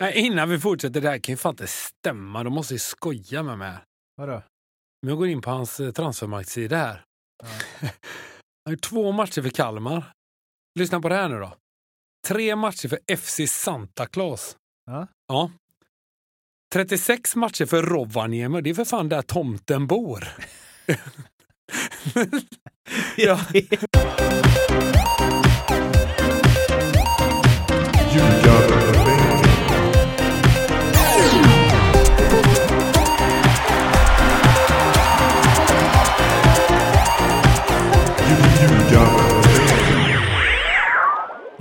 Nej, 0.00 0.18
innan 0.18 0.48
vi 0.48 0.58
fortsätter, 0.58 1.00
det 1.00 1.08
här 1.08 1.18
kan 1.18 1.32
ju 1.32 1.36
fan 1.36 1.52
inte 1.52 1.66
stämma. 1.66 2.44
De 2.44 2.52
måste 2.52 2.74
ju 2.74 2.78
skoja 2.78 3.42
med 3.42 3.58
mig. 3.58 3.76
Vadå? 4.16 4.42
Men 5.02 5.08
jag 5.08 5.18
går 5.18 5.28
in 5.28 5.42
på 5.42 5.50
hans 5.50 5.80
eh, 5.80 5.92
transfermarktsida 5.92 6.76
här. 6.76 7.04
Ja. 7.42 7.48
Han 8.64 8.72
har 8.72 8.76
två 8.76 9.12
matcher 9.12 9.42
för 9.42 9.50
Kalmar. 9.50 10.12
Lyssna 10.78 11.00
på 11.00 11.08
det 11.08 11.14
här 11.14 11.28
nu 11.28 11.38
då. 11.38 11.56
Tre 12.28 12.56
matcher 12.56 12.88
för 12.88 13.16
FC 13.16 13.52
Santa 13.52 14.06
Claus. 14.06 14.56
Ja. 14.86 15.06
Ja. 15.28 15.50
36 16.72 17.36
matcher 17.36 17.66
för 17.66 17.82
Rovaniemi. 17.82 18.60
Det 18.60 18.70
är 18.70 18.74
för 18.74 18.84
fan 18.84 19.08
där 19.08 19.22
tomten 19.22 19.86
bor. 19.86 20.24
ja. 23.16 23.40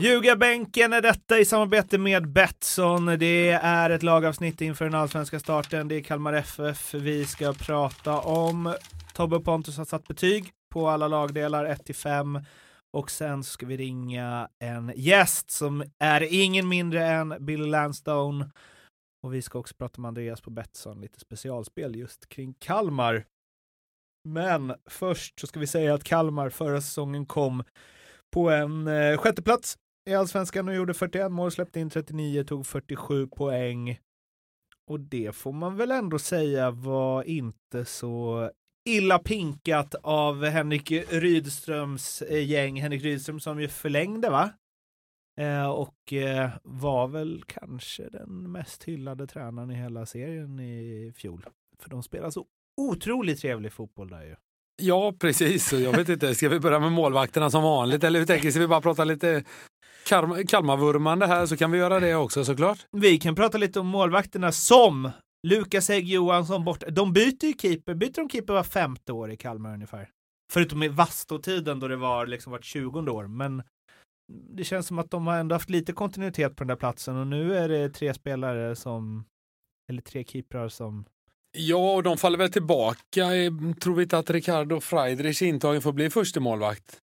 Ljugarbänken 0.02 0.94
är 0.94 1.02
detta 1.02 1.40
i 1.40 1.46
samarbete 1.46 1.98
med 1.98 2.32
Betsson. 2.32 3.06
Det 3.06 3.52
är 3.52 3.90
ett 3.90 4.04
lagavsnitt 4.04 4.62
inför 4.62 4.86
den 4.86 4.96
allsvenska 4.96 5.40
starten. 5.40 5.88
Det 5.88 5.96
är 5.96 6.02
Kalmar 6.02 6.34
FF 6.34 6.94
vi 6.94 7.26
ska 7.26 7.54
prata 7.54 8.20
om. 8.20 8.76
Tobbe 9.14 9.36
och 9.36 9.46
Pontus 9.46 9.78
har 9.78 9.86
satt 9.86 10.08
betyg 10.08 10.52
på 10.74 10.90
alla 10.90 11.08
lagdelar 11.08 11.66
1 11.66 11.86
till 11.86 11.96
5 11.96 12.40
och 12.92 13.12
sen 13.12 13.44
ska 13.44 13.66
vi 13.66 13.78
ringa 13.78 14.50
en 14.60 14.94
gäst 14.96 15.52
som 15.52 15.84
är 16.00 16.34
ingen 16.34 16.68
mindre 16.68 17.06
än 17.06 17.46
Billy 17.46 17.70
Landstone. 17.70 18.50
Och 19.24 19.34
vi 19.34 19.42
ska 19.42 19.60
också 19.60 19.76
prata 19.78 20.02
med 20.02 20.10
Andreas 20.10 20.42
på 20.42 20.50
Betsson, 20.50 21.02
lite 21.02 21.20
specialspel 21.20 21.96
just 21.96 22.30
kring 22.30 22.54
Kalmar. 22.54 23.26
Men 24.30 24.76
först 24.90 25.40
så 25.40 25.48
ska 25.48 25.60
vi 25.60 25.68
säga 25.68 25.94
att 25.94 26.04
Kalmar 26.04 26.50
förra 26.50 26.82
säsongen 26.82 27.26
kom 27.26 27.64
på 28.32 28.50
en 28.50 28.88
eh, 28.88 29.18
sjätteplats 29.18 29.78
i 30.10 30.14
Allsvenskan 30.14 30.68
och 30.68 30.76
gjorde 30.76 30.94
41 30.94 31.32
mål, 31.32 31.52
släppte 31.52 31.80
in 31.80 31.90
39, 31.90 32.44
tog 32.44 32.68
47 32.68 33.28
poäng. 33.28 34.00
Och 34.88 35.00
det 35.00 35.36
får 35.36 35.52
man 35.54 35.78
väl 35.78 35.92
ändå 35.92 36.20
säga 36.20 36.72
var 36.72 37.24
inte 37.24 37.86
så 37.86 38.52
illa 38.90 39.20
pinkat 39.20 39.96
av 40.04 40.46
Henrik 40.46 40.92
Rydströms 40.92 42.22
eh, 42.22 42.50
gäng. 42.50 42.82
Henrik 42.82 43.04
Rydström 43.04 43.40
som 43.40 43.62
ju 43.62 43.68
förlängde 43.68 44.30
va? 44.30 44.52
Eh, 45.40 45.70
och 45.70 46.14
eh, 46.14 46.50
var 46.64 47.08
väl 47.08 47.44
kanske 47.48 48.10
den 48.10 48.52
mest 48.52 48.84
hyllade 48.84 49.28
tränaren 49.28 49.72
i 49.72 49.76
hela 49.76 50.06
serien 50.06 50.60
i 50.60 51.14
fjol. 51.16 51.46
För 51.80 51.90
de 51.90 52.04
spelar 52.04 52.30
så 52.30 52.46
otroligt 52.82 53.42
trevlig 53.42 53.74
fotboll 53.74 54.10
där 54.10 54.24
ju. 54.24 54.36
ja, 54.82 55.14
precis. 55.20 55.74
Jag 55.74 55.98
vet 55.98 56.10
inte, 56.10 56.36
ska 56.36 56.50
vi 56.50 56.60
börja 56.60 56.80
med 56.80 56.92
målvakterna 56.92 57.50
som 57.50 57.64
vanligt? 57.64 58.04
Eller 58.04 58.20
hur 58.20 58.26
tänker 58.26 58.44
vi? 58.44 58.52
Ska 58.52 58.62
vi 58.62 58.68
bara 58.68 58.82
prata 58.82 59.04
lite 59.04 59.44
Kalmar- 60.06 60.48
Kalmarvurmande 60.48 61.28
här 61.28 61.46
så 61.46 61.58
kan 61.58 61.72
vi 61.72 61.78
göra 61.78 62.00
det 62.00 62.16
också 62.16 62.46
såklart. 62.46 62.80
Vi 62.92 63.18
kan 63.18 63.36
prata 63.36 63.58
lite 63.58 63.80
om 63.80 63.88
målvakterna 63.88 64.52
som 64.52 65.12
Lukas 65.48 65.90
Hägg 65.90 66.08
Johansson 66.10 66.66
bort. 66.66 66.84
De 66.90 67.14
byter 67.14 67.46
ju 67.46 67.54
keeper, 67.54 67.94
byter 67.94 68.14
de 68.16 68.30
keeper 68.30 68.54
var 68.54 68.64
femte 68.64 69.14
år 69.14 69.32
i 69.32 69.38
Kalmar 69.38 69.74
ungefär. 69.74 70.10
Förutom 70.54 70.84
i 70.84 70.88
Vasto-tiden 70.88 71.80
då 71.80 71.88
det 71.88 71.96
var 71.96 72.28
liksom 72.28 72.52
vart 72.52 72.66
tjugonde 72.66 73.12
år. 73.12 73.28
Men 73.28 73.64
det 74.34 74.64
känns 74.64 74.88
som 74.88 75.00
att 75.00 75.12
de 75.12 75.28
har 75.28 75.38
ändå 75.38 75.56
haft 75.56 75.70
lite 75.70 75.94
kontinuitet 75.94 76.56
på 76.56 76.64
den 76.64 76.68
där 76.68 76.76
platsen 76.76 77.16
och 77.16 77.28
nu 77.28 77.58
är 77.58 77.70
det 77.70 77.90
tre 77.90 78.14
spelare 78.14 78.76
som, 78.76 79.26
eller 79.92 80.02
tre 80.02 80.24
keeprar 80.24 80.70
som 80.70 81.06
Ja, 81.58 81.94
och 81.94 82.04
de 82.04 82.18
faller 82.18 82.38
väl 82.38 82.52
tillbaka. 82.52 83.26
Tror 83.82 83.96
vi 83.96 84.04
inte 84.04 84.18
att 84.18 84.30
Ricardo 84.30 84.80
Friedrich 84.80 85.42
intagen 85.42 85.82
att 85.86 85.96
bli 85.96 86.10
första 86.10 86.40
målvakt? 86.40 86.98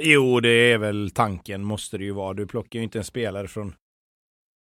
Jo, 0.00 0.40
det 0.40 0.72
är 0.72 0.78
väl 0.78 1.10
tanken 1.10 1.64
måste 1.64 1.98
det 1.98 2.04
ju 2.04 2.12
vara. 2.12 2.34
Du 2.34 2.46
plockar 2.46 2.78
ju 2.78 2.82
inte 2.82 2.98
en 2.98 3.04
spelare 3.04 3.48
från 3.48 3.74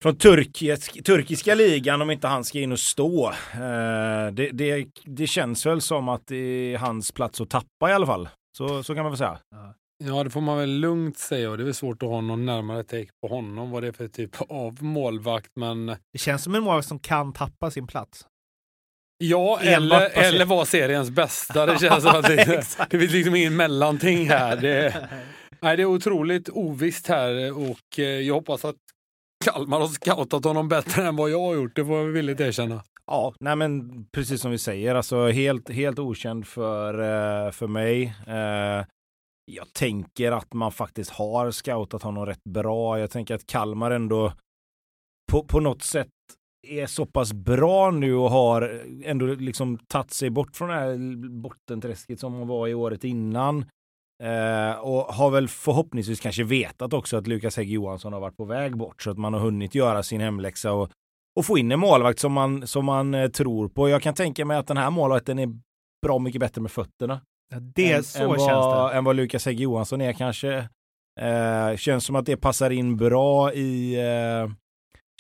från 0.04 0.16
turkisk, 0.16 1.04
turkiska 1.04 1.56
ligan 1.56 2.02
om 2.02 2.12
inte 2.12 2.28
han 2.28 2.44
ska 2.44 2.60
in 2.60 2.72
och 2.72 2.80
stå. 2.80 3.30
Eh, 3.54 4.34
det, 4.34 4.50
det, 4.52 4.88
det 5.06 5.28
känns 5.28 5.66
väl 5.66 5.82
som 5.82 6.10
att 6.10 6.28
det 6.28 6.74
är 6.74 6.78
hans 6.78 7.12
plats 7.12 7.42
att 7.42 7.50
tappa 7.50 7.90
i 7.90 7.94
alla 7.94 8.06
fall. 8.06 8.30
Så, 8.58 8.84
så 8.84 8.96
kan 8.96 9.04
man 9.04 9.12
väl 9.12 9.18
säga. 9.18 9.40
Ja, 10.04 10.24
det 10.24 10.30
får 10.30 10.42
man 10.42 10.58
väl 10.58 10.70
lugnt 10.80 11.18
säga 11.18 11.52
och 11.52 11.58
det 11.58 11.64
är 11.64 11.66
väl 11.66 11.74
svårt 11.74 12.04
att 12.04 12.09
ha 12.09 12.22
någon 12.22 12.46
närmare 12.46 12.84
take 12.84 13.09
på 13.22 13.28
honom 13.28 13.72
vad 13.72 13.84
det 13.84 13.88
är 13.88 13.92
för 13.92 14.08
typ 14.08 14.36
av 14.50 14.84
målvakt. 14.84 15.52
Men 15.56 15.86
Det 15.86 16.18
känns 16.18 16.44
som 16.44 16.56
en 16.56 16.64
målvakt 16.64 16.88
som 16.88 17.00
kan 17.00 17.34
tappa 17.34 17.72
sin 17.72 17.88
plats. 17.88 18.26
Ja, 19.17 19.59
eller, 19.59 20.09
eller 20.13 20.45
vara 20.45 20.66
seriens 20.66 21.09
bästa. 21.09 21.66
Det 21.66 21.79
känns 21.79 22.03
som 22.03 22.16
att 22.16 22.28
det, 22.28 22.35
det 22.89 23.00
finns 23.00 23.11
liksom 23.11 23.35
ingen 23.35 23.55
mellanting 23.55 24.29
här. 24.29 24.55
Det, 24.55 25.07
nej, 25.59 25.78
det 25.78 25.83
är 25.83 25.85
otroligt 25.85 26.50
ovisst 26.50 27.07
här 27.07 27.51
och 27.51 28.00
eh, 28.00 28.05
jag 28.05 28.35
hoppas 28.35 28.66
att 28.66 28.75
Kalmar 29.45 29.79
har 29.79 29.88
scoutat 29.88 30.44
honom 30.44 30.67
bättre 30.69 31.07
än 31.07 31.16
vad 31.16 31.29
jag 31.29 31.39
har 31.39 31.55
gjort. 31.55 31.75
Det 31.75 31.85
får 31.85 31.97
jag 31.97 32.05
villigt 32.05 32.39
erkänna. 32.39 32.83
Ja, 33.07 33.33
nej 33.39 33.55
men 33.55 34.05
precis 34.11 34.41
som 34.41 34.51
vi 34.51 34.57
säger, 34.57 34.95
alltså 34.95 35.28
helt, 35.28 35.69
helt 35.69 35.99
okänd 35.99 36.47
för, 36.47 36.94
eh, 36.94 37.51
för 37.51 37.67
mig. 37.67 38.03
Eh, 38.28 38.85
jag 39.51 39.73
tänker 39.73 40.31
att 40.31 40.53
man 40.53 40.72
faktiskt 40.72 41.11
har 41.11 41.51
scoutat 41.51 42.03
honom 42.03 42.25
rätt 42.25 42.44
bra. 42.44 42.99
Jag 42.99 43.11
tänker 43.11 43.35
att 43.35 43.47
Kalmar 43.47 43.91
ändå 43.91 44.34
på, 45.31 45.44
på 45.44 45.59
något 45.59 45.84
sätt 45.84 46.07
är 46.68 46.85
så 46.85 47.06
pass 47.06 47.34
bra 47.34 47.91
nu 47.91 48.16
och 48.16 48.29
har 48.29 48.81
ändå 49.03 49.25
liksom 49.25 49.78
tagit 49.78 50.12
sig 50.12 50.29
bort 50.29 50.56
från 50.56 50.69
det 50.69 50.75
här 50.75 50.97
bottenträsket 51.29 52.19
som 52.19 52.34
man 52.34 52.47
var 52.47 52.68
i 52.68 52.73
året 52.73 53.03
innan. 53.03 53.66
Eh, 54.23 54.79
och 54.79 55.13
har 55.13 55.29
väl 55.29 55.47
förhoppningsvis 55.47 56.19
kanske 56.19 56.44
vetat 56.44 56.94
också 56.94 57.17
att 57.17 57.28
Lukas 57.28 57.57
Hägg 57.57 57.69
Johansson 57.69 58.13
har 58.13 58.19
varit 58.19 58.38
på 58.38 58.46
väg 58.46 58.78
bort 58.78 59.01
så 59.01 59.12
att 59.12 59.17
man 59.17 59.34
har 59.34 59.40
hunnit 59.40 59.75
göra 59.75 60.03
sin 60.03 60.22
hemläxa 60.22 60.72
och, 60.72 60.91
och 61.40 61.46
få 61.46 61.57
in 61.57 61.72
en 61.72 61.79
målvakt 61.79 62.19
som 62.19 62.34
man, 62.34 62.67
som 62.67 62.85
man 62.85 63.13
eh, 63.13 63.29
tror 63.29 63.69
på. 63.69 63.90
Jag 63.90 64.01
kan 64.01 64.13
tänka 64.13 64.46
mig 64.46 64.57
att 64.57 64.67
den 64.67 64.78
här 64.78 64.90
målvakten 64.90 65.40
är 65.40 65.50
bra 66.06 66.19
mycket 66.19 66.40
bättre 66.40 66.62
med 66.62 66.72
fötterna. 66.72 67.22
Ja, 67.53 67.59
det, 67.59 67.94
än, 67.94 68.03
så 68.03 68.34
än 68.34 68.40
känns 68.40 68.50
vad, 68.50 68.91
det. 68.91 68.97
Än 68.97 69.03
vad 69.03 69.16
Lukas 69.16 69.46
Hägg 69.46 69.59
Johansson 69.59 70.01
är 70.01 70.13
kanske. 70.13 70.69
Eh, 71.19 71.75
känns 71.75 72.06
som 72.06 72.16
att 72.16 72.25
det 72.25 72.38
passar 72.38 72.69
in 72.69 72.97
bra 72.97 73.53
i 73.53 73.96
eh, 73.96 74.51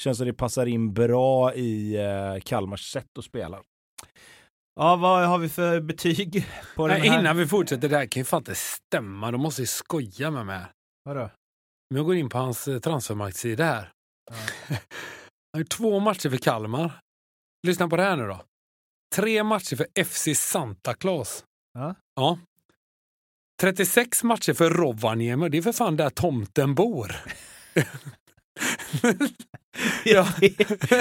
Känns 0.01 0.17
som 0.17 0.27
det 0.27 0.33
passar 0.33 0.65
in 0.65 0.93
bra 0.93 1.53
i 1.53 1.95
eh, 1.95 2.41
Kalmars 2.43 2.91
sätt 2.91 3.17
att 3.17 3.25
spela. 3.25 3.61
Ja, 4.75 4.95
vad 4.95 5.27
har 5.27 5.37
vi 5.37 5.49
för 5.49 5.81
betyg 5.81 6.47
på 6.75 6.87
den 6.87 6.99
Nej, 6.99 7.09
här? 7.09 7.19
innan 7.19 7.37
vi 7.37 7.47
fortsätter, 7.47 7.89
det 7.89 7.97
här 7.97 8.05
kan 8.05 8.21
ju 8.21 8.25
fan 8.25 8.37
inte 8.37 8.55
stämma. 8.55 9.31
De 9.31 9.41
måste 9.41 9.61
ju 9.61 9.65
skoja 9.67 10.31
med 10.31 10.45
mig. 10.45 10.65
Vadå? 11.03 11.29
Men 11.89 11.97
jag 11.97 12.05
går 12.05 12.15
in 12.15 12.29
på 12.29 12.37
hans 12.37 12.67
eh, 12.67 12.79
transfermarktsida 12.79 13.63
här. 13.63 13.91
Ja. 14.31 14.35
Han 15.53 15.61
har 15.61 15.63
två 15.63 15.99
matcher 15.99 16.29
för 16.29 16.37
Kalmar. 16.37 16.99
Lyssna 17.67 17.87
på 17.87 17.97
det 17.97 18.03
här 18.03 18.15
nu 18.15 18.27
då. 18.27 18.41
Tre 19.15 19.43
matcher 19.43 19.75
för 19.75 20.03
FC 20.03 20.27
Santa 20.41 20.93
Claus. 20.93 21.43
Ja. 21.73 21.95
ja. 22.15 22.39
36 23.61 24.23
matcher 24.23 24.53
för 24.53 24.69
Rovaniemi. 24.69 25.49
Det 25.49 25.57
är 25.57 25.61
för 25.61 25.71
fan 25.71 25.97
där 25.97 26.09
tomten 26.09 26.75
bor. 26.75 27.15
Ja, 30.05 30.27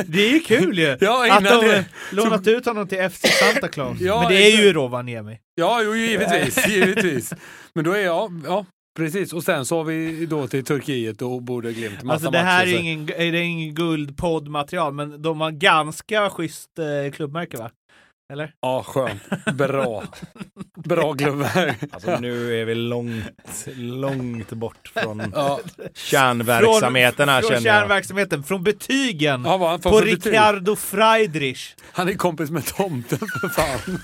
det 0.06 0.26
är 0.26 0.32
ju 0.32 0.40
kul 0.40 0.78
ju! 0.78 0.96
Ja, 1.00 1.36
Att 1.36 1.44
de 1.44 1.66
det. 1.66 1.84
lånat 2.12 2.46
ut 2.46 2.66
honom 2.66 2.88
till 2.88 3.10
FC 3.10 3.20
Santa 3.38 3.68
Claus. 3.68 4.00
Ja, 4.00 4.20
Men 4.20 4.28
det 4.32 4.52
är 4.52 4.62
ju. 4.62 4.72
Rovaniemi. 4.72 5.38
Ja, 5.54 5.80
jo, 5.84 5.96
givetvis. 5.96 6.68
givetvis. 6.68 7.32
Men 7.74 7.84
då 7.84 7.92
är 7.92 8.00
jag, 8.04 8.42
ja, 8.46 8.66
precis. 8.96 9.32
Och 9.32 9.42
sen 9.44 9.66
så 9.66 9.76
har 9.76 9.84
vi 9.84 10.26
då 10.26 10.46
till 10.48 10.64
Turkiet 10.64 11.22
och 11.22 11.42
Borde 11.42 11.72
Glimt. 11.72 12.02
Massa 12.02 12.12
Alltså 12.14 12.30
det 12.30 12.38
här 12.38 12.66
matcher, 12.66 12.74
är 12.76 12.78
ingen, 12.78 13.08
är 13.16 13.32
det 13.32 13.40
ingen 13.40 13.74
guldpoddmaterial, 13.74 14.92
men 14.92 15.22
de 15.22 15.40
har 15.40 15.50
ganska 15.50 16.30
schysst 16.30 16.78
eh, 16.78 17.12
klubbmärke 17.12 17.56
va? 17.56 17.70
Eller? 18.32 18.52
Ja, 18.60 18.82
skönt. 18.82 19.22
Bra. 19.54 20.04
Bra 20.76 21.14
klubbor. 21.14 21.74
Alltså 21.90 22.18
nu 22.20 22.60
är 22.60 22.64
vi 22.64 22.74
långt, 22.74 23.24
långt 23.76 24.50
bort 24.50 24.92
från 24.94 25.32
Ja. 25.34 25.60
kärnverksamheten 25.94 27.28
här 27.28 27.40
från 27.40 27.50
känner 27.50 27.66
jag. 27.66 27.80
kärnverksamheten, 27.80 28.42
från 28.42 28.62
betygen. 28.62 29.44
Ja, 29.44 29.56
vad 29.56 29.82
på 29.82 29.90
för 29.90 30.00
betyg. 30.04 30.32
Ricardo 30.32 30.76
Friedrich. 30.76 31.74
Han 31.92 32.08
är 32.08 32.12
kompis 32.14 32.50
med 32.50 32.66
tomten 32.66 33.18
för 33.18 33.48
fan. 33.48 33.98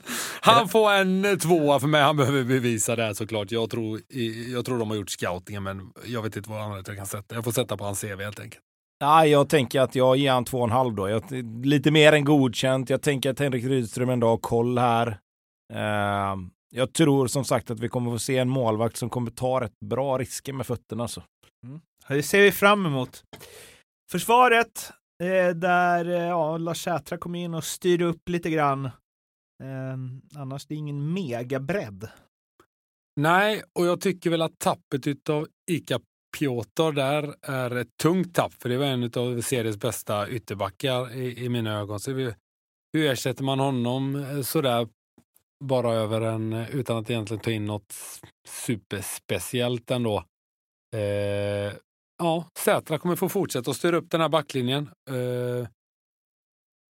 Han 0.40 0.68
får 0.68 0.92
en 0.92 1.38
tvåa 1.38 1.80
för 1.80 1.86
mig. 1.86 2.02
Han 2.02 2.16
behöver 2.16 2.44
bevisa 2.44 2.96
det 2.96 3.02
här 3.02 3.14
såklart. 3.14 3.50
Jag 3.50 3.70
tror, 3.70 4.00
jag 4.52 4.64
tror 4.64 4.78
de 4.78 4.90
har 4.90 4.96
gjort 4.96 5.10
scoutingen 5.10 5.62
men 5.62 5.80
jag 6.06 6.22
vet 6.22 6.36
inte 6.36 6.50
vad 6.50 6.62
annat 6.62 6.88
jag 6.88 6.96
kan 6.96 7.06
sätta. 7.06 7.34
Jag 7.34 7.44
får 7.44 7.52
sätta 7.52 7.76
på 7.76 7.84
hans 7.84 8.00
CV 8.00 8.20
helt 8.22 8.40
enkelt. 8.40 8.62
Ja, 8.98 9.26
jag 9.26 9.48
tänker 9.48 9.80
att 9.80 9.94
jag 9.94 10.16
ger 10.16 10.32
han 10.32 10.44
två 10.44 10.58
och 10.58 10.64
en 10.64 10.70
halv 10.70 10.94
då. 10.94 11.08
Jag, 11.08 11.22
lite 11.66 11.90
mer 11.90 12.12
än 12.12 12.24
godkänt. 12.24 12.90
Jag 12.90 13.02
tänker 13.02 13.30
att 13.30 13.38
Henrik 13.38 13.64
Rydström 13.64 14.10
ändå 14.10 14.26
har 14.26 14.36
koll 14.36 14.78
här. 14.78 15.18
Eh, 15.72 16.36
jag 16.70 16.92
tror 16.92 17.26
som 17.26 17.44
sagt 17.44 17.70
att 17.70 17.80
vi 17.80 17.88
kommer 17.88 18.10
få 18.10 18.18
se 18.18 18.38
en 18.38 18.48
målvakt 18.48 18.96
som 18.96 19.10
kommer 19.10 19.30
ta 19.30 19.60
rätt 19.60 19.80
bra 19.80 20.18
risker 20.18 20.52
med 20.52 20.66
fötterna. 20.66 21.08
Så. 21.08 21.22
Det 22.08 22.22
ser 22.22 22.42
vi 22.42 22.52
fram 22.52 22.86
emot. 22.86 23.22
Försvaret 24.10 24.92
eh, 25.22 25.56
där 25.56 26.04
ja, 26.04 26.58
Lars 26.58 26.84
Sätra 26.84 27.18
kom 27.18 27.34
in 27.34 27.54
och 27.54 27.64
styrde 27.64 28.04
upp 28.04 28.28
lite 28.28 28.50
grann. 28.50 28.84
Eh, 29.64 30.40
annars 30.40 30.66
det 30.66 30.74
är 30.74 30.78
ingen 30.78 31.12
megabredd. 31.12 32.08
Nej, 33.20 33.62
och 33.72 33.86
jag 33.86 34.00
tycker 34.00 34.30
väl 34.30 34.42
att 34.42 34.58
tappet 34.58 35.28
av 35.28 35.46
Ika 35.70 36.00
Piotr 36.38 36.92
där 36.92 37.34
är 37.42 37.76
ett 37.76 37.96
tungt 38.02 38.34
tapp, 38.34 38.54
för 38.54 38.68
det 38.68 38.76
var 38.76 38.86
en 38.86 39.04
av 39.16 39.40
seriens 39.40 39.76
bästa 39.76 40.28
ytterbackar 40.28 41.16
i, 41.16 41.44
i 41.44 41.48
mina 41.48 41.78
ögon. 41.78 42.00
Så 42.00 42.12
vi, 42.12 42.34
hur 42.92 43.06
ersätter 43.06 43.44
man 43.44 43.58
honom 43.58 44.16
eh, 44.16 44.42
sådär 44.42 44.88
bara 45.64 45.92
över 45.92 46.20
en, 46.20 46.52
eh, 46.52 46.76
utan 46.76 46.96
att 46.96 47.10
egentligen 47.10 47.40
ta 47.40 47.50
in 47.50 47.64
något 47.64 47.94
superspeciellt 48.48 49.90
ändå? 49.90 50.24
Eh, 50.96 51.72
ja, 52.18 52.48
Sätra 52.58 52.98
kommer 52.98 53.16
få 53.16 53.28
fortsätta 53.28 53.70
att 53.70 53.76
styra 53.76 53.96
upp 53.96 54.10
den 54.10 54.20
här 54.20 54.28
backlinjen. 54.28 54.90
Eh, 55.10 55.68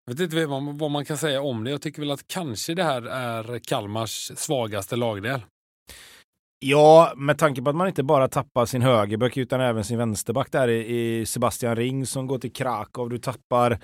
jag 0.06 0.14
vet 0.14 0.20
inte 0.20 0.46
vad, 0.46 0.80
vad 0.80 0.92
man 0.92 1.06
kan 1.06 1.18
säga 1.18 1.42
om 1.42 1.64
det. 1.64 1.72
Jag 1.72 1.82
tycker 1.82 2.02
väl 2.02 2.12
att 2.12 2.28
kanske 2.28 2.74
det 2.74 2.84
här 2.84 3.02
är 3.02 3.60
Kalmars 3.60 4.32
svagaste 4.36 4.96
lagdel. 4.96 5.42
Ja, 6.60 7.14
med 7.16 7.38
tanke 7.38 7.62
på 7.62 7.70
att 7.70 7.76
man 7.76 7.88
inte 7.88 8.04
bara 8.04 8.28
tappar 8.28 8.66
sin 8.66 8.82
högerback 8.82 9.38
utan 9.38 9.62
även 9.62 9.84
sin 9.84 9.98
vänsterback 9.98 10.52
där 10.52 10.68
i, 10.68 11.26
Sebastian 11.26 11.76
Ring 11.76 12.06
som 12.06 12.28
går 12.28 12.40
till 12.40 12.54
Krakow. 12.54 13.10
Du 13.10 13.18
tappar 13.18 13.80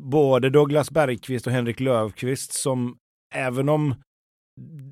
både 0.00 0.50
Douglas 0.50 0.90
Bergqvist 0.90 1.46
och 1.46 1.52
Henrik 1.52 1.80
Lövqvist 1.80 2.52
som 2.52 2.96
även 3.34 3.68
om 3.68 3.94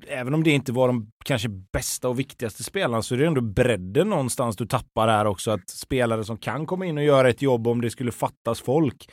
även 0.07 0.33
om 0.33 0.43
det 0.43 0.51
inte 0.51 0.71
var 0.71 0.87
de 0.87 1.11
kanske 1.25 1.49
bästa 1.49 2.09
och 2.09 2.19
viktigaste 2.19 2.63
spelarna 2.63 3.01
så 3.01 3.15
är 3.15 3.19
det 3.19 3.27
ändå 3.27 3.41
bredden 3.41 4.09
någonstans 4.09 4.55
du 4.55 4.65
tappar 4.65 5.07
här 5.07 5.25
också. 5.25 5.51
Att 5.51 5.69
spelare 5.69 6.23
som 6.23 6.37
kan 6.37 6.65
komma 6.65 6.85
in 6.85 6.97
och 6.97 7.03
göra 7.03 7.29
ett 7.29 7.41
jobb 7.41 7.67
om 7.67 7.81
det 7.81 7.89
skulle 7.89 8.11
fattas 8.11 8.61
folk. 8.61 9.09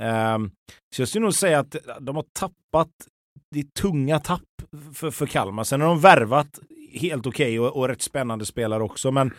Um, 0.00 0.50
så 0.94 1.02
jag 1.02 1.08
skulle 1.08 1.22
nog 1.22 1.34
säga 1.34 1.58
att 1.58 1.76
de 2.00 2.16
har 2.16 2.24
tappat 2.38 2.90
det 3.50 3.60
är 3.60 3.64
tunga 3.80 4.18
tapp 4.18 4.42
för, 4.94 5.10
för 5.10 5.26
Kalmar. 5.26 5.64
Sen 5.64 5.80
har 5.80 5.88
de 5.88 6.00
värvat 6.00 6.58
helt 6.96 7.26
okej 7.26 7.60
okay 7.60 7.68
och, 7.68 7.76
och 7.76 7.88
rätt 7.88 8.02
spännande 8.02 8.46
spelare 8.46 8.82
också. 8.82 9.10
Men 9.10 9.32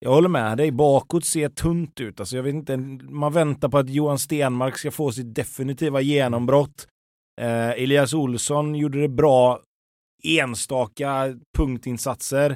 jag 0.00 0.10
håller 0.10 0.28
med 0.28 0.56
dig, 0.56 0.70
bakåt 0.70 1.24
ser 1.24 1.48
tunt 1.48 2.00
ut. 2.00 2.20
Alltså 2.20 2.36
jag 2.36 2.42
vet 2.42 2.54
inte, 2.54 2.76
man 2.76 3.32
väntar 3.32 3.68
på 3.68 3.78
att 3.78 3.88
Johan 3.88 4.18
Stenmark 4.18 4.78
ska 4.78 4.90
få 4.90 5.12
sitt 5.12 5.34
definitiva 5.34 6.00
genombrott. 6.00 6.86
Eh, 7.40 7.70
Elias 7.70 8.14
Olsson 8.14 8.74
gjorde 8.74 9.00
det 9.00 9.08
bra, 9.08 9.60
enstaka 10.24 11.34
punktinsatser. 11.56 12.50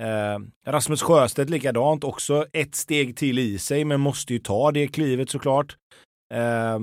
Eh, 0.00 0.38
Rasmus 0.66 1.02
Sjöstedt 1.02 1.50
likadant, 1.50 2.04
också 2.04 2.46
ett 2.52 2.74
steg 2.74 3.16
till 3.16 3.38
i 3.38 3.58
sig, 3.58 3.84
men 3.84 4.00
måste 4.00 4.32
ju 4.32 4.38
ta 4.38 4.72
det 4.72 4.88
klivet 4.88 5.30
såklart. 5.30 5.76
Eh, 6.34 6.78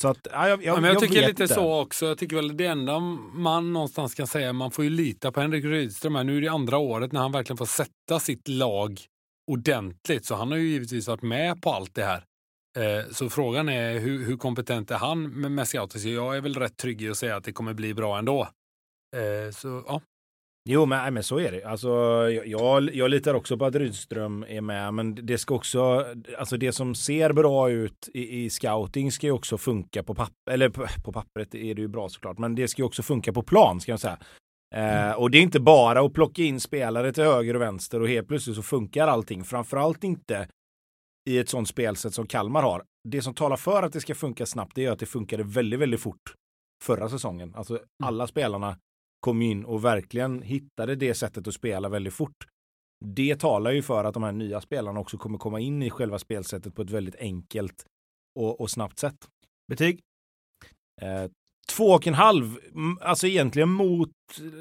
så 0.00 0.08
att, 0.08 0.26
ja, 0.32 0.48
jag, 0.48 0.64
ja, 0.64 0.74
men 0.74 0.84
jag, 0.84 0.94
jag 0.94 1.02
tycker 1.02 1.28
lite 1.28 1.42
inte. 1.42 1.54
så 1.54 1.80
också. 1.80 2.06
Jag 2.06 2.18
tycker 2.18 2.36
väl 2.36 2.56
det 2.56 2.66
enda 2.66 2.98
man 3.34 3.72
någonstans 3.72 4.14
kan 4.14 4.26
säga, 4.26 4.52
man 4.52 4.70
får 4.70 4.84
ju 4.84 4.90
lita 4.90 5.32
på 5.32 5.40
Henrik 5.40 5.64
Rydström 5.64 6.14
här. 6.14 6.24
Nu 6.24 6.36
är 6.36 6.40
det 6.40 6.48
andra 6.48 6.78
året 6.78 7.12
när 7.12 7.20
han 7.20 7.32
verkligen 7.32 7.56
får 7.56 7.66
sätta 7.66 8.20
sitt 8.20 8.48
lag 8.48 9.00
ordentligt. 9.50 10.24
Så 10.24 10.34
han 10.34 10.50
har 10.50 10.58
ju 10.58 10.68
givetvis 10.68 11.08
varit 11.08 11.22
med 11.22 11.62
på 11.62 11.70
allt 11.70 11.94
det 11.94 12.04
här. 12.04 12.24
Eh, 12.78 13.10
så 13.10 13.30
frågan 13.30 13.68
är 13.68 13.98
hur, 13.98 14.24
hur, 14.24 14.36
kompetent 14.36 14.90
är 14.90 14.96
han 14.96 15.30
med, 15.40 15.52
med 15.52 15.68
scouter? 15.68 16.08
Jag 16.08 16.36
är 16.36 16.40
väl 16.40 16.54
rätt 16.54 16.76
trygg 16.76 17.02
i 17.02 17.10
att 17.10 17.16
säga 17.16 17.36
att 17.36 17.44
det 17.44 17.52
kommer 17.52 17.74
bli 17.74 17.94
bra 17.94 18.18
ändå. 18.18 18.48
Eh, 19.16 19.52
så 19.52 19.84
ja, 19.86 20.00
Jo, 20.68 20.86
men, 20.86 21.14
men 21.14 21.22
så 21.22 21.38
är 21.38 21.52
det. 21.52 21.64
Alltså, 21.64 21.88
jag, 22.46 22.94
jag 22.94 23.10
litar 23.10 23.34
också 23.34 23.58
på 23.58 23.64
att 23.64 23.74
Rydström 23.74 24.44
är 24.48 24.60
med, 24.60 24.94
men 24.94 25.14
det 25.14 25.38
ska 25.38 25.54
också, 25.54 26.06
alltså 26.38 26.56
det 26.56 26.72
som 26.72 26.94
ser 26.94 27.32
bra 27.32 27.70
ut 27.70 28.08
i, 28.14 28.44
i 28.44 28.50
scouting 28.50 29.12
ska 29.12 29.26
ju 29.26 29.32
också 29.32 29.58
funka 29.58 30.02
på 30.02 30.14
papper, 30.14 30.52
eller 30.52 30.68
på, 30.68 30.86
på, 31.04 31.12
pappret 31.12 31.54
är 31.54 31.74
det 31.74 31.82
ju 31.82 31.88
bra 31.88 32.08
såklart, 32.08 32.38
men 32.38 32.54
det 32.54 32.68
ska 32.68 32.82
ju 32.82 32.86
också 32.86 33.02
funka 33.02 33.32
på 33.32 33.42
plan 33.42 33.80
ska 33.80 33.92
jag 33.92 34.00
säga. 34.00 34.18
Eh, 34.74 35.04
mm. 35.04 35.18
och 35.18 35.30
det 35.30 35.38
är 35.38 35.42
inte 35.42 35.60
bara 35.60 36.00
att 36.00 36.12
plocka 36.12 36.42
in 36.42 36.60
spelare 36.60 37.12
till 37.12 37.24
höger 37.24 37.54
och 37.54 37.62
vänster 37.62 38.00
och 38.00 38.08
helt 38.08 38.28
plötsligt 38.28 38.56
så 38.56 38.62
funkar 38.62 39.08
allting. 39.08 39.44
Framförallt 39.44 40.04
inte 40.04 40.48
i 41.30 41.38
ett 41.38 41.48
sånt 41.48 41.68
spelsätt 41.68 42.14
som 42.14 42.26
Kalmar 42.26 42.62
har. 42.62 42.82
Det 43.08 43.22
som 43.22 43.34
talar 43.34 43.56
för 43.56 43.82
att 43.82 43.92
det 43.92 44.00
ska 44.00 44.14
funka 44.14 44.46
snabbt 44.46 44.74
det 44.74 44.84
är 44.84 44.90
att 44.90 44.98
det 44.98 45.06
funkade 45.06 45.42
väldigt, 45.42 45.80
väldigt 45.80 46.00
fort 46.00 46.34
förra 46.84 47.08
säsongen. 47.08 47.54
Alltså 47.54 47.74
mm. 47.74 47.86
alla 48.02 48.26
spelarna 48.26 48.76
kom 49.20 49.42
in 49.42 49.64
och 49.64 49.84
verkligen 49.84 50.42
hittade 50.42 50.96
det 50.96 51.14
sättet 51.14 51.48
att 51.48 51.54
spela 51.54 51.88
väldigt 51.88 52.14
fort. 52.14 52.46
Det 53.04 53.36
talar 53.36 53.70
ju 53.70 53.82
för 53.82 54.04
att 54.04 54.14
de 54.14 54.22
här 54.22 54.32
nya 54.32 54.60
spelarna 54.60 55.00
också 55.00 55.18
kommer 55.18 55.38
komma 55.38 55.60
in 55.60 55.82
i 55.82 55.90
själva 55.90 56.18
spelsättet 56.18 56.74
på 56.74 56.82
ett 56.82 56.90
väldigt 56.90 57.16
enkelt 57.16 57.84
och, 58.38 58.60
och 58.60 58.70
snabbt 58.70 58.98
sätt. 58.98 59.28
Betyg? 59.68 60.00
Eh, 61.02 61.30
två 61.70 61.84
och 61.84 62.06
en 62.06 62.14
halv, 62.14 62.58
alltså 63.00 63.26
egentligen 63.26 63.68
mot 63.68 64.10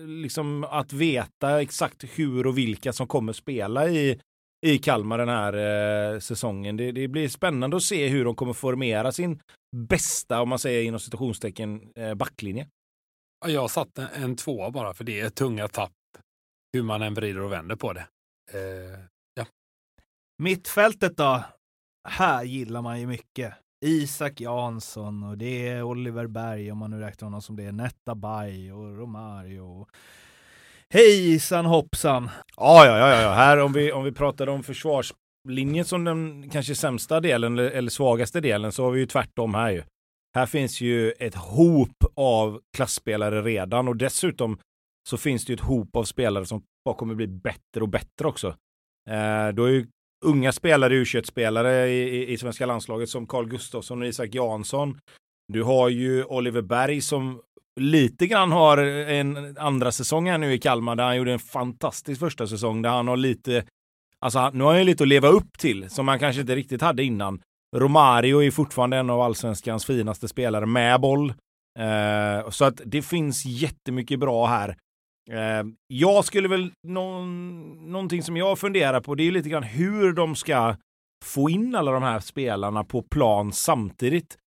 liksom 0.06 0.64
att 0.64 0.94
veta 0.94 1.62
exakt 1.62 2.04
hur 2.04 2.48
och 2.48 2.58
vilka 2.58 2.94
som 2.94 3.08
kommer 3.08 3.34
spela 3.34 3.90
i, 3.90 4.20
i 4.66 4.78
Kalmar 4.78 5.18
den 5.18 5.30
här 5.30 5.54
eh, 6.14 6.20
säsongen. 6.20 6.78
Det, 6.78 6.92
det, 6.92 7.08
blir 7.08 7.30
spännande 7.30 7.78
att 7.78 7.84
se 7.84 8.08
hur 8.08 8.26
de 8.26 8.36
kommer 8.36 8.54
formera 8.54 9.12
sin 9.12 9.40
bästa, 9.76 10.42
om 10.42 10.50
man 10.50 10.60
säger 10.60 10.84
inom 10.84 11.00
citationstecken, 11.00 11.92
eh, 11.96 12.14
backlinje. 12.14 12.68
Jag 13.48 13.62
har 13.62 13.68
satt 13.68 13.98
en, 13.98 14.08
en 14.24 14.36
tvåa 14.36 14.72
bara 14.72 14.94
för 14.94 15.04
det 15.04 15.20
är 15.20 15.30
tunga 15.30 15.68
tapp 15.68 15.92
hur 16.74 16.84
man 16.84 17.02
än 17.02 17.14
vrider 17.14 17.42
och 17.42 17.52
vänder 17.52 17.76
på 17.76 17.94
det. 17.94 18.08
Eh, 18.54 19.00
ja. 19.34 19.46
Mittfältet 20.38 21.18
då? 21.18 21.44
Här 22.08 22.44
gillar 22.44 22.82
man 22.82 23.00
ju 23.00 23.08
mycket. 23.08 23.54
Isak 23.86 24.42
Jansson 24.42 25.24
och 25.24 25.38
det 25.38 25.68
är 25.68 25.84
Oliver 25.84 26.28
Berg 26.28 26.72
om 26.72 26.78
man 26.78 26.92
nu 26.92 27.00
räknar 27.00 27.26
honom 27.26 27.42
som 27.42 27.56
det. 27.56 27.72
Netta 27.72 28.16
Bay 28.16 28.72
och 28.72 28.98
Romario. 28.98 29.88
Hejsan 30.94 31.66
hoppsan! 31.66 32.30
Ja, 32.58 32.86
ja, 32.86 32.98
ja, 32.98 33.22
ja. 33.22 33.34
Här 33.34 33.58
om 33.58 33.74
vi, 33.74 33.92
om 33.92 34.04
vi 34.04 34.12
pratar 34.12 34.50
om 34.50 34.64
försvarslinjen 34.64 35.86
som 35.86 36.04
den 36.04 36.50
kanske 36.50 36.76
sämsta 36.76 37.20
delen 37.20 37.54
eller, 37.54 37.72
eller 37.72 37.90
svagaste 37.90 38.42
delen 38.42 38.72
så 38.72 38.84
har 38.84 38.92
vi 38.92 39.00
ju 39.00 39.06
tvärtom 39.06 39.54
här 39.54 39.72
ju. 39.72 39.84
Här 40.36 40.46
finns 40.46 40.82
ju 40.82 41.12
ett 41.12 41.36
hop 41.36 41.99
av 42.20 42.62
klassspelare 42.78 43.42
redan 43.42 43.88
och 43.88 43.96
dessutom 43.96 44.60
så 45.10 45.18
finns 45.18 45.46
det 45.46 45.52
ju 45.52 45.56
ett 45.56 45.62
hop 45.62 45.96
av 45.96 46.04
spelare 46.04 46.46
som 46.46 46.64
bara 46.86 46.96
kommer 46.96 47.16
bli 47.16 47.28
bättre 47.28 47.82
och 47.82 47.90
bättre 47.90 48.28
också. 48.28 48.48
Eh, 49.10 49.48
då 49.54 49.64
är 49.66 49.70
ju 49.70 49.88
unga 50.26 50.52
spelare, 50.52 50.96
u 50.96 51.06
spelare 51.06 51.90
i, 51.90 52.02
i, 52.02 52.32
i 52.32 52.38
svenska 52.38 52.66
landslaget 52.66 53.10
som 53.10 53.28
Carl 53.28 53.48
Gustafsson 53.48 54.02
och 54.02 54.08
Isak 54.08 54.34
Jansson. 54.34 54.98
Du 55.48 55.64
har 55.64 55.90
ju 55.90 56.24
Oliver 56.24 56.62
Berg 56.62 57.02
som 57.02 57.42
lite 57.80 58.28
grann 58.28 58.52
har 58.52 58.78
en 58.78 59.58
andra 59.58 59.92
säsong 59.92 60.30
här 60.30 60.38
nu 60.38 60.54
i 60.54 60.60
Kalmar 60.60 60.96
där 60.96 61.04
han 61.04 61.18
gjorde 61.18 61.34
en 61.34 61.40
fantastisk 61.40 62.20
första 62.20 62.48
säsong 62.48 62.82
där 62.82 62.90
han 62.90 63.08
har 63.08 63.18
lite, 63.18 63.64
alltså 64.20 64.50
nu 64.50 64.64
har 64.64 64.72
han 64.72 64.80
ju 64.80 64.86
lite 64.86 65.04
att 65.04 65.08
leva 65.08 65.28
upp 65.28 65.58
till 65.58 65.90
som 65.90 66.08
han 66.08 66.20
kanske 66.20 66.42
inte 66.42 66.56
riktigt 66.56 66.82
hade 66.82 67.04
innan. 67.04 67.42
Romario 67.76 68.44
är 68.44 68.52
fortfarande 68.52 68.98
en 68.98 69.10
av 69.10 69.22
allsvenskans 69.22 69.86
finaste 69.86 70.28
spelare 70.28 70.66
med 70.66 71.02
boll. 71.02 71.34
Eh, 71.80 72.50
så 72.50 72.66
att 72.66 72.82
det 72.86 73.02
finns 73.02 73.46
jättemycket 73.46 74.20
bra 74.20 74.46
här. 74.46 74.76
Eh, 75.32 75.66
jag 75.88 76.26
skulle 76.26 76.48
väl, 76.48 76.72
någon, 76.88 77.92
någonting 77.92 78.24
som 78.24 78.38
jag 78.38 78.60
funderar 78.60 79.02
på, 79.02 79.16
det 79.16 79.28
är 79.28 79.32
lite 79.32 79.50
grann 79.50 79.64
hur 79.64 80.14
de 80.14 80.36
ska 80.36 80.76
få 81.26 81.50
in 81.50 81.76
alla 81.76 81.92
de 81.92 82.04
här 82.04 82.20
spelarna 82.20 82.84
på 82.84 83.02
plan 83.02 83.52
samtidigt. 83.52 84.38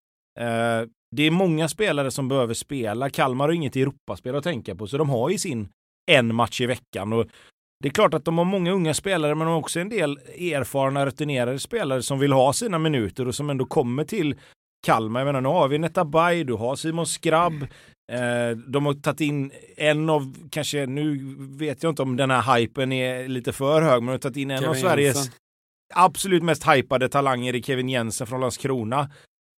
Eh, 0.41 0.89
det 1.17 1.23
är 1.23 1.31
många 1.31 1.69
spelare 1.69 2.11
som 2.11 2.29
behöver 2.29 2.55
spela. 2.55 3.11
Kalmar 3.11 3.49
har 3.49 3.53
inget 3.53 3.77
Europaspel 3.77 4.37
att 4.37 4.45
tänka 4.45 4.75
på, 4.75 4.87
så 4.87 4.99
de 4.99 5.11
har 5.11 5.31
ju 5.31 5.39
sin 5.39 5.69
en 6.11 6.35
match 6.35 6.61
i 6.61 6.67
veckan. 6.67 7.13
Och 7.13 7.27
det 7.83 7.89
är 7.89 7.93
klart 7.93 8.15
att 8.15 8.25
de 8.25 8.39
har 8.39 8.45
många 8.45 8.73
unga 8.73 8.95
spelare, 8.95 9.35
men 9.35 9.47
de 9.47 9.51
har 9.51 9.59
också 9.59 9.81
en 9.81 9.89
del 9.89 10.19
erfarna, 10.39 11.07
rutinerade 11.07 11.59
spelare 11.59 12.03
som 12.03 12.19
vill 12.19 12.33
ha 12.33 12.53
sina 12.53 12.79
minuter 12.79 13.29
och 13.29 13.35
som 13.35 13.51
ändå 13.51 13.65
kommer 13.65 14.05
till 14.05 14.37
Kalmar. 14.87 15.21
Jag 15.21 15.27
menar, 15.27 15.41
nu 15.41 15.49
har 15.49 15.69
vi 15.69 15.79
Netabay, 15.79 16.45
du 16.45 16.55
har 16.55 16.77
Simon 16.77 17.07
Skrabb. 17.07 17.63
Eh, 18.13 18.57
de 18.67 18.87
har 18.87 18.95
tagit 18.95 19.21
in 19.21 19.53
en 19.77 20.11
av, 20.11 20.35
kanske, 20.51 20.87
nu 20.87 21.37
vet 21.39 21.83
jag 21.83 21.91
inte 21.91 22.03
om 22.03 22.17
den 22.17 22.31
här 22.31 22.57
hypen 22.59 22.93
är 22.93 23.29
lite 23.29 23.53
för 23.53 23.83
hög, 23.83 24.03
men 24.03 24.07
de 24.07 24.13
har 24.13 24.19
tagit 24.19 24.37
in 24.37 24.51
en 24.51 24.59
Kevin 24.59 24.71
av 24.71 24.75
Sveriges 24.75 25.17
Jensen. 25.17 25.35
absolut 25.95 26.43
mest 26.43 26.69
hypade 26.69 27.09
talanger 27.09 27.55
i 27.55 27.63
Kevin 27.63 27.89
Jensen 27.89 28.27
från 28.27 28.41
Landskrona. 28.41 29.11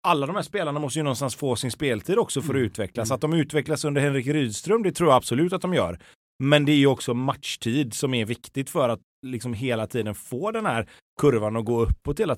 Alla 0.08 0.28
de 0.28 0.36
här 0.36 0.44
spelarna 0.44 0.80
måste 0.80 1.00
ju 1.00 1.04
någonstans 1.04 1.36
få 1.36 1.56
sin 1.56 1.72
speltid 1.72 2.18
också 2.18 2.42
för 2.42 2.50
att 2.50 2.56
mm. 2.56 2.66
utvecklas. 2.66 3.10
Mm. 3.10 3.16
Att 3.16 3.22
de 3.22 3.34
utvecklas 3.34 3.86
under 3.86 4.02
Henrik 4.02 4.28
Rydström, 4.28 4.84
det 4.84 4.92
tror 4.92 5.10
jag 5.10 5.18
absolut 5.18 5.54
att 5.54 5.62
de 5.62 5.74
gör. 5.74 6.00
Men 6.44 6.66
det 6.66 6.72
är 6.72 6.78
ju 6.78 6.88
också 6.88 7.14
matchtid 7.14 7.94
som 7.94 8.14
är 8.14 8.26
viktigt 8.26 8.70
för 8.70 8.90
att 8.90 9.00
liksom 9.26 9.54
hela 9.54 9.88
tiden 9.88 10.16
få 10.16 10.52
den 10.52 10.66
här 10.66 10.90
kurvan 11.22 11.56
att 11.56 11.66
gå 11.66 11.82
uppåt 11.82 12.20
hela. 12.20 12.38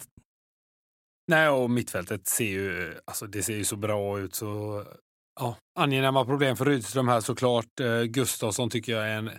Nej, 1.27 1.49
och 1.49 1.69
mittfältet 1.69 2.27
ser 2.27 2.45
ju, 2.45 2.93
alltså 3.05 3.27
det 3.27 3.43
ser 3.43 3.55
ju 3.55 3.63
så 3.63 3.75
bra 3.75 4.19
ut 4.19 4.35
så 4.35 4.83
ja, 5.39 5.57
angenäma 5.79 6.25
problem 6.25 6.57
för 6.57 6.65
Rydström 6.65 7.07
här 7.07 7.21
såklart. 7.21 7.79
Eh, 7.79 8.03
Gustafsson 8.03 8.69
tycker 8.69 8.91
jag 8.91 9.07
är 9.07 9.17
en 9.17 9.29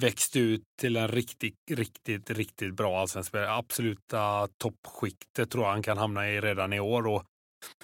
växt 0.00 0.36
ut 0.36 0.62
till 0.80 0.96
en 0.96 1.08
riktigt, 1.08 1.54
riktigt, 1.70 2.30
riktigt 2.30 2.74
bra 2.74 3.00
allsvensk 3.00 3.28
spelare. 3.28 3.54
Absoluta 3.54 4.48
toppskiktet 4.58 5.50
tror 5.50 5.64
jag 5.64 5.70
han 5.70 5.82
kan 5.82 5.98
hamna 5.98 6.30
i 6.30 6.40
redan 6.40 6.72
i 6.72 6.80
år 6.80 7.06
och 7.06 7.24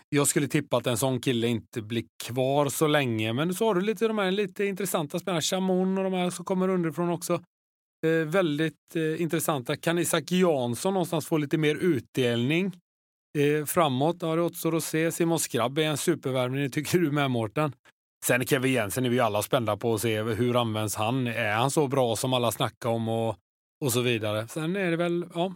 Jag 0.08 0.28
skulle 0.28 0.48
tippa 0.48 0.76
att 0.76 0.86
en 0.86 0.98
sån 0.98 1.20
kille 1.20 1.46
inte 1.46 1.82
blir 1.82 2.04
kvar 2.24 2.68
så 2.68 2.86
länge. 2.86 3.32
Men 3.32 3.54
så 3.54 3.66
har 3.66 3.74
du 3.74 3.80
lite 3.80 4.08
de 4.08 4.18
här 4.18 4.30
lite 4.30 4.64
intressanta 4.64 5.18
spelarna, 5.18 5.40
Chamon 5.40 5.98
och 5.98 6.04
de 6.04 6.12
här 6.12 6.30
som 6.30 6.44
kommer 6.44 6.68
underifrån 6.68 7.10
också. 7.10 7.42
Eh, 8.06 8.26
väldigt 8.26 8.96
eh, 8.96 9.22
intressanta. 9.22 9.76
Kan 9.76 9.98
Isak 9.98 10.32
Jansson 10.32 10.94
någonstans 10.94 11.26
få 11.26 11.36
lite 11.36 11.58
mer 11.58 11.74
utdelning 11.74 12.72
eh, 13.36 13.64
framåt? 13.64 14.22
har 14.22 14.36
det 14.36 14.42
återstår 14.42 14.76
att 14.76 14.84
se. 14.84 15.12
Simon 15.12 15.38
Skrabb 15.38 15.78
är 15.78 15.82
en 15.82 15.96
supervärvning, 15.96 16.70
tycker 16.70 16.98
du 16.98 17.10
med 17.10 17.30
Mårten. 17.30 17.72
Sen 18.24 18.46
Kevin 18.46 18.72
Jensen 18.72 19.04
är 19.04 19.10
vi 19.10 19.20
alla 19.20 19.42
spända 19.42 19.76
på 19.76 19.94
att 19.94 20.00
se 20.00 20.22
hur 20.22 20.60
används 20.60 20.94
han. 20.94 21.26
Är 21.26 21.52
han 21.52 21.70
så 21.70 21.88
bra 21.88 22.16
som 22.16 22.32
alla 22.32 22.52
snackar 22.52 22.88
om 22.88 23.08
och, 23.08 23.36
och 23.84 23.92
så 23.92 24.00
vidare. 24.00 24.48
Sen 24.48 24.76
är 24.76 24.90
det 24.90 24.96
väl, 24.96 25.26
ja, 25.34 25.52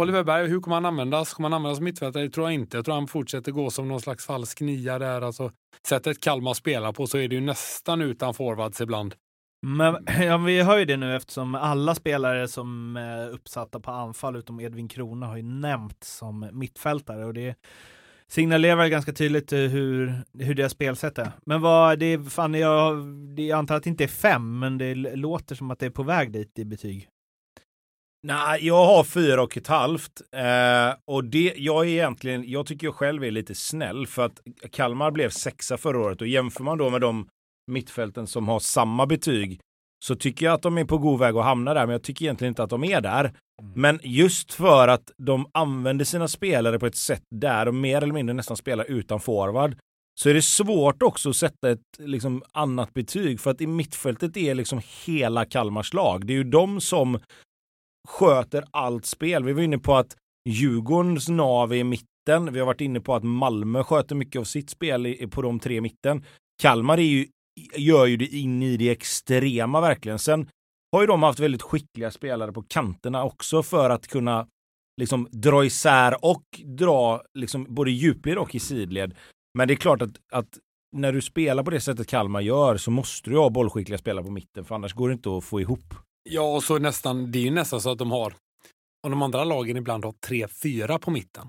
Oliver 0.00 0.24
Berg, 0.24 0.48
hur 0.48 0.60
kommer 0.60 0.76
han 0.76 0.86
användas? 0.86 1.34
Kommer 1.34 1.48
han 1.48 1.56
användas 1.56 1.76
som 1.76 1.84
mittfältare? 1.84 2.22
Det 2.22 2.30
tror 2.30 2.46
jag 2.46 2.54
inte. 2.54 2.76
Jag 2.76 2.84
tror 2.84 2.94
han 2.94 3.06
fortsätter 3.06 3.52
gå 3.52 3.70
som 3.70 3.88
någon 3.88 4.00
slags 4.00 4.26
falsk 4.26 4.60
nia 4.60 4.98
där. 4.98 5.22
Alltså, 5.22 5.52
sättet 5.88 6.20
Kalmar 6.20 6.54
spelar 6.54 6.92
på 6.92 7.06
så 7.06 7.18
är 7.18 7.28
det 7.28 7.34
ju 7.34 7.40
nästan 7.40 8.02
utan 8.02 8.34
forwards 8.34 8.80
ibland. 8.80 9.14
Men 9.62 10.06
ja, 10.20 10.36
vi 10.38 10.62
hör 10.62 10.78
ju 10.78 10.84
det 10.84 10.96
nu 10.96 11.16
eftersom 11.16 11.54
alla 11.54 11.94
spelare 11.94 12.48
som 12.48 12.96
är 12.96 13.30
uppsatta 13.30 13.80
på 13.80 13.90
anfall 13.90 14.36
utom 14.36 14.60
Edvin 14.60 14.88
Krona 14.88 15.26
har 15.26 15.36
ju 15.36 15.42
nämnts 15.42 16.16
som 16.16 16.48
mittfältare 16.52 17.24
och 17.24 17.34
det 17.34 17.54
signalerar 18.28 18.86
ganska 18.86 19.12
tydligt 19.12 19.52
eh, 19.52 19.58
hur, 19.58 20.14
hur 20.38 20.54
deras 20.54 20.72
spelsätt 20.72 21.18
är. 21.18 21.32
Men 21.46 21.60
vad, 21.60 21.98
det 21.98 22.06
är, 22.06 22.30
fan, 22.30 22.54
jag, 22.54 22.96
jag 23.36 23.58
antar 23.58 23.76
att 23.76 23.82
det 23.82 23.90
inte 23.90 24.04
är 24.04 24.08
fem, 24.08 24.58
men 24.58 24.78
det 24.78 24.94
låter 24.94 25.54
som 25.54 25.70
att 25.70 25.78
det 25.78 25.86
är 25.86 25.90
på 25.90 26.02
väg 26.02 26.32
dit 26.32 26.58
i 26.58 26.64
betyg. 26.64 27.08
Nej, 28.22 28.66
jag 28.66 28.86
har 28.86 29.04
fyra 29.04 29.42
och 29.42 29.56
ett 29.56 29.66
halvt. 29.66 30.22
Eh, 30.32 30.94
och 31.04 31.24
det, 31.24 31.54
jag 31.56 31.86
är 31.86 31.90
egentligen, 31.90 32.50
jag 32.50 32.66
tycker 32.66 32.86
jag 32.86 32.94
själv 32.94 33.24
är 33.24 33.30
lite 33.30 33.54
snäll 33.54 34.06
för 34.06 34.26
att 34.26 34.40
Kalmar 34.72 35.10
blev 35.10 35.30
sexa 35.30 35.76
förra 35.76 35.98
året 35.98 36.20
och 36.20 36.26
jämför 36.26 36.64
man 36.64 36.78
då 36.78 36.90
med 36.90 37.00
de 37.00 37.28
mittfälten 37.66 38.26
som 38.26 38.48
har 38.48 38.60
samma 38.60 39.06
betyg 39.06 39.60
så 40.04 40.14
tycker 40.14 40.46
jag 40.46 40.54
att 40.54 40.62
de 40.62 40.78
är 40.78 40.84
på 40.84 40.98
god 40.98 41.18
väg 41.18 41.36
att 41.36 41.44
hamna 41.44 41.74
där, 41.74 41.86
men 41.86 41.92
jag 41.92 42.02
tycker 42.02 42.24
egentligen 42.24 42.50
inte 42.50 42.62
att 42.62 42.70
de 42.70 42.84
är 42.84 43.00
där. 43.00 43.24
Mm. 43.24 43.72
Men 43.74 44.00
just 44.02 44.52
för 44.52 44.88
att 44.88 45.10
de 45.16 45.46
använder 45.52 46.04
sina 46.04 46.28
spelare 46.28 46.78
på 46.78 46.86
ett 46.86 46.96
sätt 46.96 47.22
där 47.30 47.66
de 47.66 47.80
mer 47.80 48.02
eller 48.02 48.14
mindre 48.14 48.34
nästan 48.34 48.56
spelar 48.56 48.84
utan 48.84 49.20
forward 49.20 49.76
så 50.20 50.28
är 50.28 50.34
det 50.34 50.42
svårt 50.42 51.02
också 51.02 51.30
att 51.30 51.36
sätta 51.36 51.70
ett 51.70 51.80
liksom, 51.98 52.42
annat 52.52 52.94
betyg 52.94 53.40
för 53.40 53.50
att 53.50 53.60
i 53.60 53.66
mittfältet 53.66 54.36
är 54.36 54.54
liksom 54.54 54.80
hela 55.06 55.44
Kalmars 55.44 55.94
lag. 55.94 56.26
Det 56.26 56.32
är 56.32 56.36
ju 56.36 56.44
de 56.44 56.80
som 56.80 57.18
sköter 58.08 58.64
allt 58.70 59.06
spel. 59.06 59.44
Vi 59.44 59.52
var 59.52 59.62
inne 59.62 59.78
på 59.78 59.96
att 59.96 60.16
Djurgårdens 60.48 61.28
nav 61.28 61.72
är 61.72 61.76
i 61.76 61.84
mitten. 61.84 62.52
Vi 62.52 62.58
har 62.58 62.66
varit 62.66 62.80
inne 62.80 63.00
på 63.00 63.14
att 63.14 63.24
Malmö 63.24 63.84
sköter 63.84 64.14
mycket 64.14 64.40
av 64.40 64.44
sitt 64.44 64.70
spel 64.70 65.28
på 65.30 65.42
de 65.42 65.60
tre 65.60 65.80
mitten. 65.80 66.24
Kalmar 66.62 66.98
är 66.98 67.02
ju, 67.02 67.26
gör 67.76 68.06
ju 68.06 68.16
det 68.16 68.26
in 68.26 68.62
i 68.62 68.76
det 68.76 68.90
extrema 68.90 69.80
verkligen. 69.80 70.18
Sen 70.18 70.48
har 70.92 71.00
ju 71.00 71.06
de 71.06 71.22
haft 71.22 71.40
väldigt 71.40 71.62
skickliga 71.62 72.10
spelare 72.10 72.52
på 72.52 72.62
kanterna 72.62 73.24
också 73.24 73.62
för 73.62 73.90
att 73.90 74.06
kunna 74.06 74.46
liksom 75.00 75.28
dra 75.30 75.64
isär 75.64 76.24
och 76.24 76.44
dra 76.64 77.22
liksom 77.34 77.66
både 77.68 77.90
djupled 77.90 78.38
och 78.38 78.54
i 78.54 78.60
sidled. 78.60 79.14
Men 79.58 79.68
det 79.68 79.74
är 79.74 79.76
klart 79.76 80.02
att, 80.02 80.10
att 80.32 80.58
när 80.96 81.12
du 81.12 81.20
spelar 81.20 81.62
på 81.62 81.70
det 81.70 81.80
sättet 81.80 82.06
Kalmar 82.06 82.40
gör 82.40 82.76
så 82.76 82.90
måste 82.90 83.30
du 83.30 83.38
ha 83.38 83.50
bollskickliga 83.50 83.98
spelare 83.98 84.24
på 84.24 84.30
mitten 84.30 84.64
för 84.64 84.74
annars 84.74 84.94
går 84.94 85.08
det 85.08 85.12
inte 85.12 85.36
att 85.36 85.44
få 85.44 85.60
ihop. 85.60 85.94
Ja, 86.22 86.54
och 86.56 86.62
så 86.62 86.78
nästan, 86.78 87.32
det 87.32 87.38
är 87.38 87.42
ju 87.42 87.50
nästan 87.50 87.80
så 87.80 87.90
att 87.90 87.98
de 87.98 88.10
har, 88.10 88.34
om 89.02 89.10
de 89.10 89.22
andra 89.22 89.44
lagen 89.44 89.76
ibland 89.76 90.04
har 90.04 90.12
tre, 90.12 90.48
fyra 90.62 90.98
på 90.98 91.10
mitten, 91.10 91.48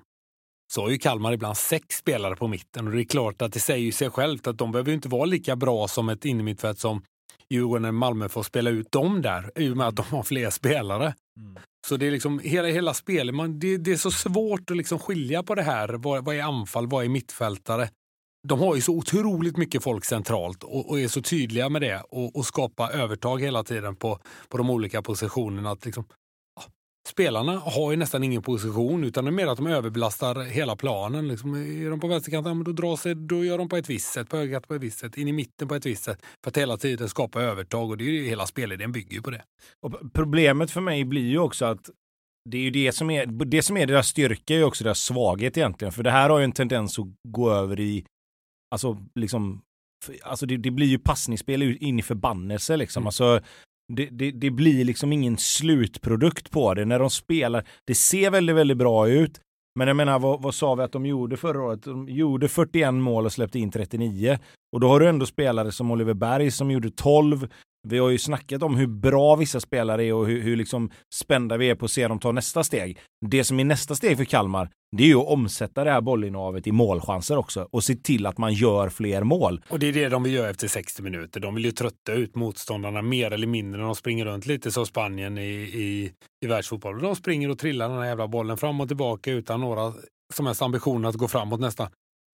så 0.72 0.82
har 0.82 0.90
ju 0.90 0.98
Kalmar 0.98 1.34
ibland 1.34 1.58
sex 1.58 1.96
spelare 1.96 2.36
på 2.36 2.48
mitten. 2.48 2.88
Och 2.88 2.94
det 2.94 3.01
är 3.01 3.06
klart 3.06 3.42
att 3.42 3.54
det 3.54 3.60
säger 3.60 3.92
sig 3.92 4.10
självt 4.10 4.48
att 4.48 4.58
de 4.58 4.72
behöver 4.72 4.92
inte 4.92 5.10
vara 5.10 5.25
lika 5.25 5.56
bra 5.56 5.88
som 5.88 6.10
ett 6.10 6.25
innermittfält 6.25 6.80
som 6.80 7.04
Djurgården 7.50 7.86
eller 7.86 7.92
Malmö 7.92 8.30
får 8.30 8.44
spela 8.44 8.70
ut 8.70 8.92
dem 8.92 9.22
där, 9.22 9.51
i 9.56 9.70
och 9.70 9.78
med 9.78 9.88
att 9.88 9.96
de 9.96 10.06
har 10.06 10.24
fler 10.24 10.50
spelare. 10.50 11.13
Mm. 11.40 11.63
Så 11.88 11.98
det 11.98 12.08
är 12.08 12.12
liksom 12.12 12.40
hela, 12.40 12.68
hela 12.68 12.94
spelet, 12.94 13.36
man, 13.36 13.60
det, 13.60 13.78
det, 13.78 13.92
är 13.92 13.98
så 13.98 14.12
svårt 14.12 14.72
att 14.72 14.78
liksom 14.78 15.00
skilja 15.00 15.44
på 15.44 15.56
det 15.56 15.63
här. 15.63 15.90
Vad, 15.90 16.25
vad 16.25 16.36
är 16.36 16.44
anfall, 16.44 16.88
vad 16.88 17.06
är 17.06 17.10
mittfältare? 17.10 17.90
de 18.48 18.60
har 18.60 18.75
ju 18.75 18.82
så 18.82 18.94
otroligt 18.94 19.58
mycket 19.58 19.84
folk 19.84 20.06
centralt 20.06 20.63
och, 20.63 20.90
och 20.90 21.00
är 21.00 21.08
så 21.08 21.22
tydliga 21.22 21.70
med 21.70 21.82
det 21.82 22.04
och, 22.10 22.36
och 22.36 22.46
skapa 22.46 22.92
övertag 22.92 23.42
hela 23.42 23.63
tiden 23.63 23.96
på, 23.96 24.20
på 24.50 24.58
de 24.58 24.70
olika 24.70 25.01
positionerna. 25.01 25.72
Att 25.72 25.86
liksom, 25.86 26.06
spelarna 27.10 27.58
har 27.58 27.91
ju 27.91 27.98
nästan 27.98 28.24
ingen 28.24 28.41
position 28.41 29.03
utan 29.03 29.25
det 29.25 29.29
är 29.29 29.31
mer 29.31 29.48
att 29.48 29.58
de 29.58 29.67
överbelastar 29.67 30.43
hela 30.43 30.75
planen. 30.75 31.27
Liksom, 31.27 31.55
är 31.55 31.89
de 31.89 32.00
på 32.00 32.08
vänsterkanten, 32.08 32.58
ja, 32.58 32.63
då, 32.63 32.72
drar 32.72 32.96
sig, 32.96 33.15
då 33.15 33.46
gör 33.46 33.58
de 33.58 33.70
på 33.70 33.77
ett 33.77 33.89
visst 33.89 34.13
sätt, 34.13 34.29
på 34.29 34.38
högerkanten 34.38 34.67
på 34.67 34.75
ett 34.75 34.81
visst 34.81 35.00
sätt, 35.00 35.17
in 35.17 35.27
i 35.27 35.31
mitten 35.31 35.67
på 35.67 35.75
ett 35.75 35.86
visst 35.86 36.03
sätt. 36.03 36.25
För 36.43 36.51
att 36.51 36.58
hela 36.58 36.77
tiden 36.77 37.10
skapa 37.10 37.41
övertag 37.41 37.89
och 37.89 37.98
det 37.98 38.03
är 38.03 38.10
ju, 38.10 38.24
hela 38.24 38.48
spelidén 38.48 38.91
bygger 38.91 39.13
ju 39.15 39.22
på 39.22 39.31
det. 39.31 39.43
Och 39.81 40.13
problemet 40.13 40.72
för 40.72 40.81
mig 40.81 41.05
blir 41.05 41.29
ju 41.29 41.39
också 41.39 41.65
att 41.65 41.89
det 42.50 42.58
är 42.58 42.62
ju 42.62 42.72
det 42.72 42.91
som 42.91 43.10
är, 43.10 43.25
det 43.25 43.62
som 43.62 43.77
är 43.77 43.88
deras 43.88 44.08
styrka 44.08 44.55
är 44.55 44.63
också 44.63 44.84
deras 44.84 45.00
svaghet 45.00 45.58
egentligen. 45.58 45.91
För 45.91 46.03
det 46.03 46.12
här 46.12 46.29
har 46.29 46.39
ju 46.39 46.43
en 46.43 46.51
tendens 46.51 47.00
att 47.00 47.05
gå 47.27 47.51
över 47.51 47.79
i 47.79 48.05
alltså 48.72 48.98
liksom, 49.15 49.62
alltså 50.24 50.46
det, 50.46 50.58
det 50.58 50.72
blir 50.72 50.88
ju 50.88 51.00
passningsspel 51.00 51.62
in 51.62 52.00
i 52.00 52.01
förbannelse 52.01 52.77
liksom. 52.77 53.01
Mm. 53.01 53.08
Alltså, 53.08 53.41
det, 53.95 54.10
det, 54.12 54.31
det, 54.31 54.51
blir 54.51 54.86
liksom 54.86 55.13
ingen 55.13 55.38
slutprodukt 55.38 56.51
på 56.51 56.74
det. 56.74 56.86
När 56.86 57.00
de 57.00 57.10
spelar, 57.10 57.67
det 57.86 57.95
ser 57.95 58.31
väldigt, 58.31 58.55
väldigt 58.55 58.77
bra 58.77 59.07
ut. 59.07 59.39
Men 59.75 59.88
jag 59.88 59.98
menar, 59.98 60.19
vad, 60.19 60.41
vad 60.41 60.55
sa 60.55 60.75
vi 60.75 60.83
att 60.83 60.91
de 60.91 61.05
gjorde 61.05 61.38
förra 61.38 61.63
året? 61.63 61.83
De 61.83 62.10
gjorde 62.10 62.48
41 62.48 62.93
mål 62.93 63.25
och 63.25 63.33
släppte 63.33 63.60
in 63.60 63.71
39. 63.71 64.39
Och 64.74 64.79
då 64.79 64.88
har 64.88 65.00
du 65.00 65.07
ändå 65.07 65.25
spelare 65.25 65.71
som 65.71 65.91
Oliver 65.91 66.13
Berg 66.13 66.51
som 66.51 66.71
gjorde 66.71 66.91
12. 66.91 67.48
Vi 67.88 67.97
har 67.97 68.09
ju 68.09 68.17
snackat 68.17 68.63
om 68.63 68.75
hur 68.75 68.88
bra 68.88 69.35
vissa 69.35 69.59
spelare 69.59 70.05
är 70.05 70.13
och 70.13 70.27
hur, 70.27 70.41
hur 70.41 70.55
liksom 70.55 70.91
spända 71.13 71.57
vi 71.57 71.69
är 71.69 71.75
på 71.75 71.85
att 71.85 71.91
se 71.91 72.07
dem 72.07 72.19
ta 72.19 72.31
nästa 72.31 72.63
steg. 72.63 72.97
Det 73.25 73.43
som 73.43 73.59
är 73.59 73.63
nästa 73.63 73.95
steg 73.95 74.17
för 74.17 74.25
Kalmar, 74.25 74.69
det 74.97 75.03
är 75.03 75.07
ju 75.07 75.15
att 75.15 75.27
omsätta 75.27 75.83
det 75.83 75.91
här 75.91 76.01
bollinnehavet 76.01 76.67
i 76.67 76.71
målchanser 76.71 77.38
också 77.38 77.67
och 77.71 77.83
se 77.83 77.95
till 77.95 78.25
att 78.25 78.38
man 78.38 78.53
gör 78.53 78.89
fler 78.89 79.23
mål. 79.23 79.61
Och 79.69 79.79
det 79.79 79.88
är 79.88 79.93
det 79.93 80.09
de 80.09 80.23
vill 80.23 80.33
göra 80.33 80.50
efter 80.50 80.67
60 80.67 81.01
minuter. 81.01 81.39
De 81.39 81.55
vill 81.55 81.65
ju 81.65 81.71
trötta 81.71 82.13
ut 82.13 82.35
motståndarna 82.35 83.01
mer 83.01 83.31
eller 83.31 83.47
mindre 83.47 83.79
när 83.79 83.85
de 83.85 83.95
springer 83.95 84.25
runt 84.25 84.45
lite 84.45 84.71
som 84.71 84.85
Spanien 84.85 85.38
i, 85.38 85.51
i, 85.51 86.11
i 86.45 86.47
världsfotboll. 86.47 87.01
De 87.01 87.15
springer 87.15 87.50
och 87.50 87.59
trillar 87.59 87.89
den 87.89 87.97
här 87.97 88.05
jävla 88.05 88.27
bollen 88.27 88.57
fram 88.57 88.81
och 88.81 88.88
tillbaka 88.88 89.31
utan 89.31 89.61
några 89.61 89.93
som 90.33 90.45
helst 90.45 90.61
ambitioner 90.61 91.09
att 91.09 91.15
gå 91.15 91.27
framåt 91.27 91.59
nästan. 91.59 91.88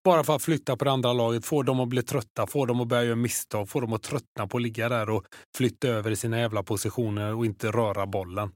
Bara 0.08 0.24
för 0.24 0.36
att 0.36 0.42
flytta 0.42 0.78
på 0.78 0.86
det 0.86 0.92
andra 0.92 1.14
laget, 1.14 1.46
få 1.46 1.64
dem 1.64 1.80
att 1.80 1.88
bli 1.88 2.04
trötta, 2.04 2.48
få 2.48 2.66
dem 2.66 2.82
att 2.82 2.88
börja 2.88 3.04
göra 3.04 3.16
misstag, 3.16 3.70
få 3.70 3.80
dem 3.80 3.94
att 3.94 4.04
tröttna 4.04 4.48
på 4.48 4.58
att 4.58 4.64
ligga 4.64 4.90
där 4.90 5.10
och 5.10 5.26
flytta 5.58 5.88
över 5.88 6.12
i 6.12 6.16
sina 6.16 6.40
jävla 6.40 6.64
positioner 6.64 7.36
och 7.36 7.46
inte 7.46 7.72
röra 7.72 8.06
bollen. 8.06 8.52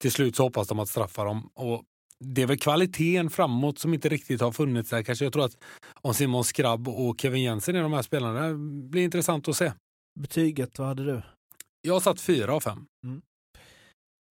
Till 0.00 0.12
slut 0.12 0.36
så 0.36 0.42
hoppas 0.42 0.68
de 0.68 0.78
att 0.78 0.88
straffa 0.88 1.24
dem. 1.24 1.50
Och 1.54 1.82
det 2.20 2.42
är 2.42 2.46
väl 2.46 2.58
kvaliteten 2.58 3.30
framåt 3.30 3.78
som 3.78 3.94
inte 3.94 4.08
riktigt 4.08 4.40
har 4.40 4.52
funnits 4.52 4.90
där. 4.90 5.02
Kanske 5.02 5.24
jag 5.24 5.32
tror 5.32 5.44
att 5.44 5.56
om 6.02 6.14
Simon 6.14 6.44
Skrabb 6.44 6.88
och 6.88 7.20
Kevin 7.20 7.42
Jensen 7.42 7.76
är 7.76 7.82
de 7.82 7.92
här 7.92 8.02
spelarna, 8.02 8.48
det 8.48 8.88
blir 8.88 9.02
intressant 9.02 9.48
att 9.48 9.56
se. 9.56 9.72
Betyget, 10.20 10.78
vad 10.78 10.88
hade 10.88 11.04
du? 11.04 11.22
Jag 11.80 12.02
satt 12.02 12.20
fyra 12.20 12.54
av 12.54 12.60
fem. 12.60 12.86
Mm. 13.04 13.22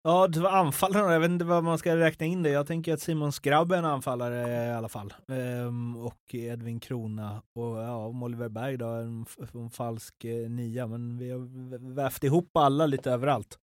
Ja, 0.05 0.29
du 0.29 0.41
var 0.41 0.51
anfallare. 0.51 1.13
Jag 1.13 1.21
vet 1.21 1.31
inte 1.31 1.45
vad 1.45 1.65
man 1.65 1.79
ska 1.79 1.97
räkna 1.97 2.27
in 2.27 2.43
det. 2.43 2.51
Jag 2.51 2.67
tänker 2.67 2.95
att 2.95 3.01
Simon 3.01 3.33
Skrabb 3.33 3.73
är 3.73 3.77
en 3.77 3.85
anfallare 3.85 4.67
i 4.67 4.73
alla 4.73 4.89
fall. 4.89 5.15
Ehm, 5.29 5.97
och 5.97 6.35
Edvin 6.35 6.81
Krona 6.81 7.43
och 7.55 7.79
ja, 7.79 8.07
Oliver 8.07 8.49
Berg 8.49 8.77
då, 8.77 8.87
en, 8.87 9.27
en 9.55 9.71
falsk 9.71 10.25
eh, 10.25 10.51
nia. 10.51 10.87
Men 10.87 11.19
vi 11.19 11.31
har 11.31 11.95
vävt 11.95 12.25
ihop 12.25 12.57
alla 12.57 12.87
lite 12.87 13.11
överallt. 13.11 13.59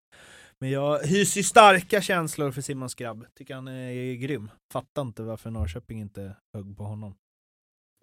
Men 0.59 0.69
jag 0.69 0.99
hyser 0.99 1.41
starka 1.41 2.01
känslor 2.01 2.51
för 2.51 2.61
Simon 2.61 2.89
Skrabb. 2.89 3.25
Tycker 3.35 3.55
han 3.55 3.67
är 3.67 4.13
grym. 4.13 4.51
Fattar 4.73 5.01
inte 5.01 5.23
varför 5.23 5.51
Norrköping 5.51 5.99
inte 5.99 6.35
högg 6.53 6.77
på 6.77 6.83
honom. 6.83 7.15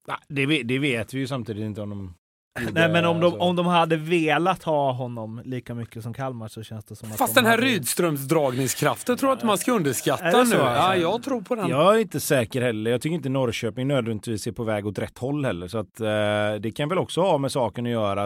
Nej, 0.09 0.19
det, 0.29 0.63
det 0.63 0.79
vet 0.79 1.15
vi 1.15 1.19
ju 1.19 1.27
samtidigt 1.27 1.65
inte 1.65 1.83
om 1.83 1.91
de 1.91 2.15
Nej 2.73 2.89
men 2.89 3.05
om 3.05 3.21
de, 3.21 3.41
om 3.41 3.57
de 3.57 3.67
hade 3.67 3.97
velat 3.97 4.63
ha 4.63 4.93
honom 4.93 5.41
lika 5.45 5.75
mycket 5.75 6.03
som 6.03 6.15
Kalmar 6.15 6.49
så 6.49 6.63
känns 6.63 6.85
det 6.85 6.97
som 6.97 7.13
att 7.13 7.19
Fast 7.19 7.35
de 7.35 7.41
den 7.41 7.51
här 7.51 7.59
hade... 7.59 7.67
Rydströms 7.67 8.21
dragningskraften 8.21 9.17
tror 9.17 9.31
jag 9.31 9.37
inte 9.37 9.47
man 9.47 9.59
ska 9.59 9.73
underskatta 9.73 10.43
nu. 10.43 10.57
Ja, 10.57 10.97
jag 10.97 11.23
tror 11.23 11.41
på 11.41 11.55
den. 11.55 11.69
Jag 11.69 11.95
är 11.95 11.99
inte 11.99 12.21
säker 12.21 12.63
heller. 12.63 12.91
Jag 12.91 13.01
tycker 13.01 13.15
inte 13.15 13.29
Norrköping 13.29 13.89
nödvändigtvis 13.89 14.47
är 14.47 14.53
på 14.53 14.65
väg 14.65 14.87
åt 14.87 14.99
rätt 14.99 15.19
håll 15.19 15.45
heller. 15.45 15.69
Så 15.69 15.79
att 15.79 16.01
eh, 16.01 16.61
det 16.61 16.73
kan 16.77 16.89
väl 16.89 16.99
också 16.99 17.21
ha 17.21 17.39
med 17.39 17.53
saken 17.53 17.87
att 17.87 17.93
göra. 17.93 18.25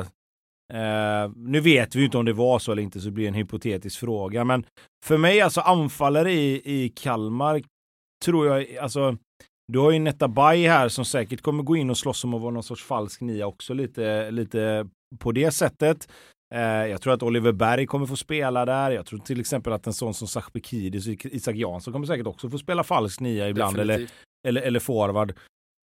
Eh, 0.73 1.31
nu 1.37 1.61
vet 1.61 1.95
vi 1.95 1.99
ju 1.99 2.05
inte 2.05 2.19
om 2.19 2.25
det 2.25 2.33
var 2.33 2.59
så 2.59 2.73
eller 2.73 2.83
inte 2.83 3.01
så 3.01 3.07
det 3.07 3.13
blir 3.13 3.29
en 3.29 3.35
hypotetisk 3.35 4.01
fråga. 4.01 4.45
Men 4.45 4.65
för 5.05 5.17
mig 5.17 5.41
alltså 5.41 5.61
anfallare 5.61 6.33
i, 6.33 6.63
i 6.65 6.89
Kalmar 6.89 7.63
tror 8.25 8.47
jag, 8.47 8.77
alltså 8.77 9.17
du 9.71 9.79
har 9.79 9.91
ju 9.91 9.99
Netta 9.99 10.29
Bay 10.29 10.69
här 10.69 10.89
som 10.89 11.05
säkert 11.05 11.41
kommer 11.41 11.63
gå 11.63 11.77
in 11.77 11.91
och 11.91 11.99
slåss 11.99 12.25
om 12.25 12.35
att 12.35 12.41
vara 12.41 12.51
någon 12.51 12.63
sorts 12.63 12.85
falsk 12.85 13.21
nia 13.21 13.47
också 13.47 13.75
lite, 13.75 14.31
lite 14.31 14.89
på 15.19 15.33
det 15.33 15.51
sättet. 15.51 16.09
Eh, 16.55 16.61
jag 16.61 17.01
tror 17.01 17.13
att 17.13 17.23
Oliver 17.23 17.53
Berg 17.53 17.87
kommer 17.87 18.07
få 18.07 18.17
spela 18.17 18.65
där. 18.65 18.91
Jag 18.91 19.07
tror 19.07 19.19
till 19.19 19.41
exempel 19.41 19.73
att 19.73 19.87
en 19.87 19.93
sån 19.93 20.15
som 20.15 20.29
Sachbekidis 20.29 21.07
och 21.07 21.27
Isak 21.27 21.57
Jansson 21.57 21.93
kommer 21.93 22.07
säkert 22.07 22.27
också 22.27 22.51
få 22.51 22.59
spela 22.59 22.85
falsk 22.85 23.21
nia 23.21 23.49
ibland 23.49 23.79
eller, 23.79 24.07
eller, 24.49 24.63
eller 24.63 24.81
forward. 24.81 25.35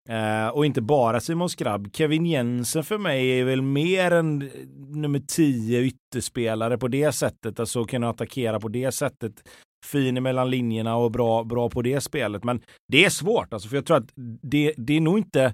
Eh, 0.10 0.48
och 0.48 0.66
inte 0.66 0.82
bara 0.82 1.20
Simon 1.20 1.50
Skrabb. 1.50 1.90
Kevin 1.94 2.26
Jensen 2.26 2.84
för 2.84 2.98
mig 2.98 3.40
är 3.40 3.46
väl 3.46 3.62
mer 3.62 4.12
en 4.12 4.42
eh, 4.42 4.48
nummer 4.78 5.22
10 5.28 5.82
ytterspelare 5.82 6.78
på 6.78 6.88
det 6.88 7.12
sättet. 7.12 7.60
Alltså 7.60 7.86
kunna 7.86 8.10
attackera 8.10 8.60
på 8.60 8.68
det 8.68 8.92
sättet. 8.92 9.44
Fin 9.86 10.24
mellan 10.24 10.50
linjerna 10.50 10.96
och 10.96 11.12
bra, 11.12 11.44
bra 11.44 11.70
på 11.70 11.82
det 11.82 12.02
spelet. 12.02 12.44
Men 12.44 12.62
det 12.92 13.06
är 13.06 13.10
svårt 13.10 13.54
alltså, 13.54 13.70
för 13.70 13.76
jag 13.76 13.86
tror 13.86 13.98
att 13.98 14.12
det, 14.42 14.74
det 14.78 14.94
är 14.94 15.02
nog 15.02 15.18
inte 15.18 15.54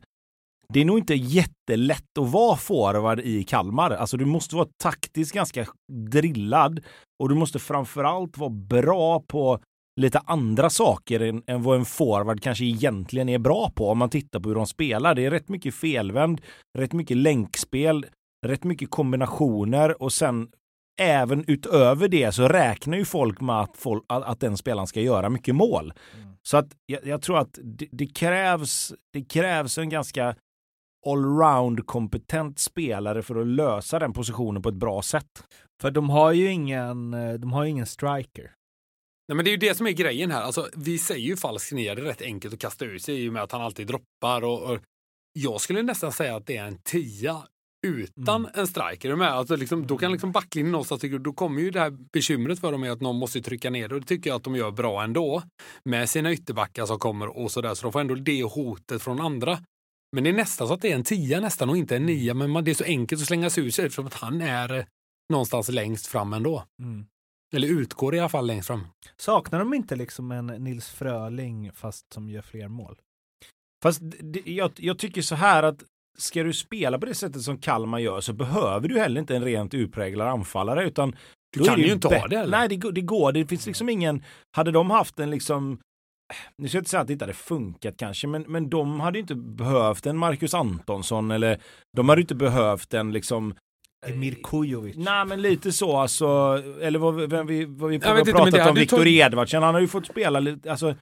det 0.73 0.81
är 0.81 0.85
nog 0.85 0.97
inte 0.97 1.13
jättelätt 1.13 2.17
att 2.19 2.31
vara 2.31 2.57
forward 2.57 3.19
i 3.19 3.43
Kalmar. 3.43 3.91
Alltså 3.91 4.17
du 4.17 4.25
måste 4.25 4.55
vara 4.55 4.67
taktiskt 4.83 5.33
ganska 5.33 5.65
drillad 6.11 6.79
och 7.23 7.29
du 7.29 7.35
måste 7.35 7.59
framförallt 7.59 8.37
vara 8.37 8.49
bra 8.49 9.19
på 9.19 9.59
lite 10.01 10.19
andra 10.25 10.69
saker 10.69 11.19
än, 11.19 11.43
än, 11.47 11.63
vad 11.63 11.77
en 11.77 11.85
forward 11.85 12.41
kanske 12.41 12.65
egentligen 12.65 13.29
är 13.29 13.39
bra 13.39 13.71
på 13.75 13.89
om 13.89 13.97
man 13.97 14.09
tittar 14.09 14.39
på 14.39 14.49
hur 14.49 14.55
de 14.55 14.67
spelar. 14.67 15.15
Det 15.15 15.25
är 15.25 15.31
rätt 15.31 15.49
mycket 15.49 15.75
felvänd, 15.75 16.41
rätt 16.77 16.93
mycket 16.93 17.17
länkspel, 17.17 18.05
rätt 18.47 18.63
mycket 18.63 18.89
kombinationer 18.89 20.01
och 20.01 20.13
sen 20.13 20.47
även 21.01 21.45
utöver 21.47 22.07
det 22.07 22.31
så 22.31 22.47
räknar 22.47 22.97
ju 22.97 23.05
folk 23.05 23.41
med 23.41 23.59
att, 23.61 23.77
folk, 23.77 24.03
att, 24.07 24.39
den 24.39 24.57
spelaren 24.57 24.87
ska 24.87 25.01
göra 25.01 25.29
mycket 25.29 25.55
mål. 25.55 25.93
Mm. 26.15 26.33
Så 26.43 26.57
att 26.57 26.67
jag, 26.85 27.05
jag, 27.05 27.21
tror 27.21 27.37
att 27.37 27.59
det, 27.63 27.87
det, 27.91 28.07
krävs, 28.07 28.93
det 29.13 29.23
krävs 29.23 29.77
en 29.77 29.89
ganska 29.89 30.35
allround 31.07 31.85
kompetent 31.85 32.59
spelare 32.59 33.21
för 33.21 33.35
att 33.35 33.47
lösa 33.47 33.99
den 33.99 34.13
positionen 34.13 34.61
på 34.61 34.69
ett 34.69 34.75
bra 34.75 35.01
sätt. 35.01 35.43
För 35.81 35.91
de 35.91 36.09
har 36.09 36.31
ju 36.31 36.51
ingen, 36.51 37.11
de 37.39 37.53
har 37.53 37.65
ingen 37.65 37.85
striker. 37.85 38.51
Nej, 39.27 39.35
men 39.35 39.45
det 39.45 39.49
är 39.49 39.51
ju 39.51 39.57
det 39.57 39.77
som 39.77 39.87
är 39.87 39.91
grejen 39.91 40.31
här. 40.31 40.41
Alltså, 40.41 40.69
vi 40.75 40.97
säger 40.97 41.27
ju 41.27 41.37
falsk 41.37 41.71
nia, 41.71 41.95
det 41.95 42.01
är 42.01 42.05
rätt 42.05 42.21
enkelt 42.21 42.53
att 42.53 42.59
kasta 42.59 42.85
ut 42.85 43.03
sig 43.03 43.25
i 43.25 43.29
och 43.29 43.33
med 43.33 43.43
att 43.43 43.51
han 43.51 43.61
alltid 43.61 43.87
droppar. 43.87 44.43
Och, 44.43 44.71
och 44.71 44.79
jag 45.33 45.61
skulle 45.61 45.81
nästan 45.81 46.11
säga 46.11 46.35
att 46.35 46.47
det 46.47 46.57
är 46.57 46.65
en 46.65 46.77
tia 46.77 47.41
utan 47.81 48.45
mm. 48.45 48.51
en 48.53 48.67
striker. 48.67 49.15
Med. 49.15 49.27
Alltså, 49.27 49.55
liksom, 49.55 49.87
då 49.87 49.97
kan 49.97 50.11
liksom 50.11 50.31
backlinjen 50.31 50.71
någonstans, 50.71 51.01
då 51.19 51.33
kommer 51.33 51.61
ju 51.61 51.71
det 51.71 51.79
här 51.79 51.97
bekymret 52.13 52.59
för 52.59 52.71
dem 52.71 52.83
är 52.83 52.89
att 52.89 53.01
någon 53.01 53.15
måste 53.15 53.41
trycka 53.41 53.69
ner 53.69 53.93
och 53.93 53.99
det 53.99 54.07
tycker 54.07 54.29
jag 54.29 54.37
att 54.37 54.43
de 54.43 54.55
gör 54.55 54.71
bra 54.71 55.03
ändå. 55.03 55.43
Med 55.83 56.09
sina 56.09 56.33
ytterbackar 56.33 56.85
som 56.85 56.99
kommer 56.99 57.37
och 57.37 57.51
sådär, 57.51 57.73
så 57.73 57.83
de 57.83 57.91
får 57.91 57.99
ändå 57.99 58.15
det 58.15 58.43
hotet 58.43 59.01
från 59.01 59.21
andra. 59.21 59.59
Men 60.15 60.23
det 60.23 60.29
är 60.29 60.33
nästan 60.33 60.67
så 60.67 60.73
att 60.73 60.81
det 60.81 60.91
är 60.91 60.95
en 60.95 61.03
tia 61.03 61.39
nästan 61.39 61.69
och 61.69 61.77
inte 61.77 61.95
en 61.95 62.05
nia. 62.05 62.33
Men 62.33 62.49
man, 62.49 62.63
det 62.63 62.71
är 62.71 62.75
så 62.75 62.83
enkelt 62.83 63.21
att 63.21 63.27
slänga 63.27 63.49
sig 63.49 63.65
ur 63.65 63.69
sig 63.69 63.85
eftersom 63.85 64.07
att 64.07 64.13
han 64.13 64.41
är 64.41 64.77
eh, 64.77 64.85
någonstans 65.29 65.69
längst 65.69 66.07
fram 66.07 66.33
ändå. 66.33 66.63
Mm. 66.81 67.05
Eller 67.53 67.67
utgår 67.67 68.15
i 68.15 68.19
alla 68.19 68.29
fall 68.29 68.47
längst 68.47 68.67
fram. 68.67 68.87
Saknar 69.17 69.59
de 69.59 69.73
inte 69.73 69.95
liksom 69.95 70.31
en 70.31 70.47
Nils 70.47 70.89
Fröling 70.89 71.71
fast 71.71 72.13
som 72.13 72.29
gör 72.29 72.41
fler 72.41 72.67
mål? 72.67 72.97
Fast 73.83 73.99
det, 74.19 74.41
jag, 74.45 74.71
jag 74.75 74.99
tycker 74.99 75.21
så 75.21 75.35
här 75.35 75.63
att 75.63 75.83
ska 76.17 76.43
du 76.43 76.53
spela 76.53 76.99
på 76.99 77.05
det 77.05 77.15
sättet 77.15 77.41
som 77.41 77.57
Kalmar 77.57 77.99
gör 77.99 78.21
så 78.21 78.33
behöver 78.33 78.87
du 78.87 78.99
heller 78.99 79.21
inte 79.21 79.35
en 79.35 79.43
rent 79.43 79.73
utpräglad 79.73 80.27
anfallare 80.27 80.87
utan 80.87 81.15
du 81.53 81.63
kan 81.63 81.79
ju 81.79 81.91
inte 81.91 82.07
ha 82.07 82.27
det 82.27 82.35
eller? 82.35 82.57
Nej, 82.57 82.69
det, 82.69 82.91
det 82.91 83.01
går. 83.01 83.31
Det 83.31 83.45
finns 83.45 83.65
liksom 83.65 83.89
ingen. 83.89 84.23
Hade 84.57 84.71
de 84.71 84.91
haft 84.91 85.19
en 85.19 85.29
liksom 85.29 85.79
nu 86.57 86.67
ska 86.67 86.77
jag 86.77 86.81
inte 86.81 86.89
säga 86.89 87.01
att 87.01 87.07
det 87.07 87.13
inte 87.13 87.25
hade 87.25 87.33
funkat 87.33 87.97
kanske, 87.97 88.27
men, 88.27 88.45
men 88.47 88.69
de 88.69 88.99
hade 88.99 89.19
inte 89.19 89.35
behövt 89.35 90.05
en 90.05 90.17
Marcus 90.17 90.53
Antonsson 90.53 91.31
eller 91.31 91.61
de 91.97 92.09
hade 92.09 92.21
inte 92.21 92.35
behövt 92.35 92.93
en 92.93 93.11
liksom 93.11 93.53
Emir 94.07 94.35
Kujovic. 94.43 94.95
Nej 94.97 95.25
men 95.25 95.41
lite 95.41 95.71
så 95.71 95.97
alltså, 95.97 96.25
eller 96.81 96.99
vad, 96.99 97.29
vem 97.29 97.47
vi, 97.47 97.65
vad 97.65 97.89
vi 97.89 97.99
pratat 97.99 98.67
om, 98.69 98.75
Viktor 98.75 98.97
tog... 98.97 99.07
Edvardsen, 99.07 99.63
han 99.63 99.73
har 99.73 99.81
ju 99.81 99.87
fått 99.87 100.05
spela 100.05 100.39
lite, 100.39 100.71
alltså 100.71 100.95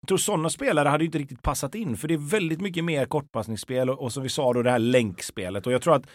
jag 0.00 0.08
tror 0.08 0.18
sådana 0.18 0.50
spelare 0.50 0.88
hade 0.88 1.04
ju 1.04 1.06
inte 1.06 1.18
riktigt 1.18 1.42
passat 1.42 1.74
in 1.74 1.96
för 1.96 2.08
det 2.08 2.14
är 2.14 2.30
väldigt 2.30 2.60
mycket 2.60 2.84
mer 2.84 3.06
kortpassningsspel 3.06 3.90
och, 3.90 4.02
och 4.02 4.12
som 4.12 4.22
vi 4.22 4.28
sa 4.28 4.52
då 4.52 4.62
det 4.62 4.70
här 4.70 4.78
länkspelet 4.78 5.66
och 5.66 5.72
jag 5.72 5.82
tror 5.82 5.94
att 5.94 6.06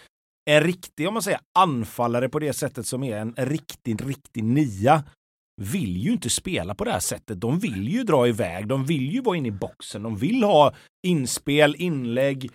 en 0.49 0.63
riktig, 0.63 1.07
om 1.07 1.13
man 1.13 1.23
säger 1.23 1.39
anfallare 1.59 2.29
på 2.29 2.39
det 2.39 2.53
sättet 2.53 2.87
som 2.87 3.03
är 3.03 3.17
en 3.17 3.33
riktig, 3.37 4.07
riktig 4.07 4.43
nia 4.43 5.03
vill 5.61 5.97
ju 5.97 6.11
inte 6.11 6.29
spela 6.29 6.75
på 6.75 6.83
det 6.83 6.91
här 6.91 6.99
sättet. 6.99 7.41
De 7.41 7.59
vill 7.59 7.87
ju 7.87 8.03
dra 8.03 8.27
iväg, 8.27 8.67
de 8.67 8.85
vill 8.85 9.11
ju 9.11 9.21
vara 9.21 9.37
inne 9.37 9.47
i 9.47 9.51
boxen, 9.51 10.03
de 10.03 10.17
vill 10.17 10.43
ha 10.43 10.73
inspel, 11.07 11.75
inlägg, 11.77 12.51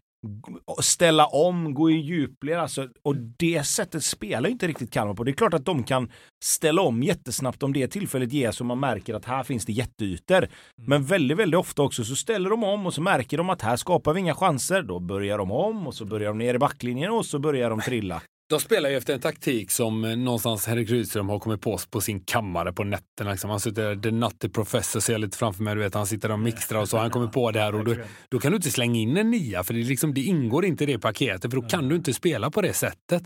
ställa 0.83 1.27
om, 1.27 1.75
gå 1.75 1.91
i 1.91 1.95
djupled. 1.95 2.59
Alltså, 2.59 2.89
och 3.03 3.17
det 3.17 3.67
sättet 3.67 4.05
spelar 4.05 4.51
inte 4.51 4.67
riktigt 4.67 4.93
Kalmar 4.93 5.15
på. 5.15 5.25
Det 5.25 5.31
är 5.31 5.33
klart 5.33 5.55
att 5.55 5.65
de 5.65 5.83
kan 5.83 6.11
ställa 6.45 6.83
om 6.83 7.03
jättesnabbt 7.03 7.63
om 7.63 7.73
det 7.73 7.89
tillfället 7.89 8.33
ges 8.33 8.61
och 8.61 8.67
man 8.67 8.81
märker 8.81 9.15
att 9.15 9.25
här 9.25 9.43
finns 9.43 9.67
det 9.67 9.73
jätteytor. 9.73 10.39
Mm. 10.39 10.51
Men 10.77 11.05
väldigt, 11.05 11.39
väldigt 11.39 11.59
ofta 11.61 11.83
också 11.83 12.05
så 12.05 12.17
ställer 12.17 12.51
de 12.51 12.65
om 12.65 12.87
och 12.87 12.95
så 12.95 13.03
märker 13.03 13.37
de 13.37 13.51
att 13.51 13.63
här 13.63 13.77
skapar 13.77 14.13
vi 14.15 14.21
inga 14.21 14.35
chanser. 14.35 14.83
Då 14.83 14.99
börjar 14.99 15.39
de 15.39 15.51
om 15.51 15.87
och 15.87 15.95
så 15.95 16.05
börjar 16.05 16.29
de 16.29 16.39
ner 16.39 16.55
i 16.55 16.59
backlinjen 16.59 17.11
och 17.11 17.27
så 17.27 17.39
börjar 17.39 17.71
de 17.71 17.81
trilla. 17.81 18.23
De 18.51 18.61
spelar 18.61 18.91
ju 18.91 18.97
efter 18.97 19.15
en 19.15 19.21
taktik 19.21 19.71
som 19.71 20.05
eh, 20.05 20.17
någonstans 20.17 20.67
Henrik 20.67 20.91
Rydström 20.91 21.29
har 21.29 21.39
kommit 21.39 21.61
på 21.61 21.79
på 21.91 22.01
sin 22.01 22.21
kammare 22.21 22.73
på 22.73 22.85
nätterna. 22.85 23.31
Liksom. 23.31 23.51
Han 23.51 23.61
sitter, 23.61 23.97
the 23.97 24.11
nutty 24.11 24.49
professor 24.49 25.01
ser 25.01 25.13
jag 25.13 25.21
lite 25.21 25.39
framför 25.39 25.63
mig, 25.63 25.75
du 25.75 25.81
vet, 25.81 25.95
han 25.95 26.07
sitter 26.07 26.31
och 26.31 26.39
mixtrar 26.39 26.81
och 26.81 26.89
så. 26.89 26.99
Han 26.99 27.11
kommer 27.11 27.27
på 27.27 27.51
det 27.51 27.61
här 27.61 27.75
och 27.75 27.85
då, 27.85 27.95
då 28.29 28.39
kan 28.39 28.53
du 28.53 28.57
inte 28.57 28.71
slänga 28.71 29.01
in 29.01 29.17
en 29.17 29.31
nia 29.31 29.65
för 29.65 29.75
det, 29.75 29.81
liksom, 29.81 30.15
det 30.15 30.21
ingår 30.21 30.65
inte 30.65 30.85
i 30.85 30.87
det 30.87 30.99
paketet 30.99 31.51
för 31.51 31.61
då 31.61 31.69
kan 31.69 31.89
du 31.89 31.97
inte 31.97 32.13
spela 32.13 32.51
på 32.51 32.63
det 32.63 32.73
sättet. 32.73 33.23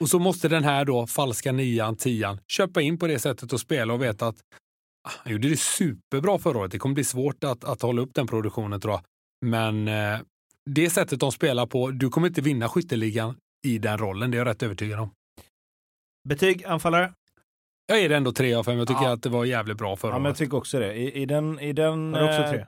Och 0.00 0.08
så 0.08 0.18
måste 0.18 0.48
den 0.48 0.64
här 0.64 0.84
då, 0.84 1.06
falska 1.06 1.52
nian, 1.52 1.96
tian, 1.96 2.38
köpa 2.48 2.80
in 2.80 2.98
på 2.98 3.06
det 3.06 3.18
sättet 3.18 3.52
och 3.52 3.60
spela 3.60 3.92
och 3.92 4.02
veta 4.02 4.26
att 4.26 4.36
ah, 5.08 5.12
han 5.18 5.32
gjorde 5.32 5.48
det 5.48 5.60
superbra 5.60 6.38
förra 6.38 6.58
året. 6.58 6.72
Det 6.72 6.78
kommer 6.78 6.94
bli 6.94 7.04
svårt 7.04 7.44
att, 7.44 7.64
att 7.64 7.82
hålla 7.82 8.02
upp 8.02 8.14
den 8.14 8.26
produktionen 8.26 8.80
tror 8.80 8.94
jag. 8.94 9.02
Men 9.46 9.88
eh, 9.88 10.18
det 10.70 10.90
sättet 10.90 11.20
de 11.20 11.32
spelar 11.32 11.66
på, 11.66 11.90
du 11.90 12.08
kommer 12.08 12.28
inte 12.28 12.40
vinna 12.40 12.68
skytteligan 12.68 13.34
i 13.66 13.78
den 13.78 13.98
rollen, 13.98 14.30
det 14.30 14.36
är 14.36 14.38
jag 14.38 14.46
rätt 14.46 14.62
övertygad 14.62 15.00
om. 15.00 15.10
Betyg, 16.28 16.64
anfallare? 16.64 17.12
Jag 17.86 18.00
är 18.00 18.08
det 18.08 18.16
ändå 18.16 18.32
tre 18.32 18.54
av 18.54 18.64
fem. 18.64 18.78
Jag 18.78 18.88
tycker 18.88 19.02
ja. 19.02 19.12
att 19.12 19.22
det 19.22 19.28
var 19.28 19.44
jävligt 19.44 19.78
bra 19.78 19.96
förra 19.96 20.12
Ja, 20.12 20.18
men 20.18 20.26
jag 20.26 20.36
tycker 20.36 20.56
också 20.56 20.78
det. 20.78 20.94
I, 20.94 21.22
i 21.22 21.26
den... 21.26 21.60
I 21.60 21.72
den 21.72 22.14
Har 22.14 22.20
du 22.20 22.28
också 22.28 22.50
tre? 22.50 22.58
Eh, 22.58 22.66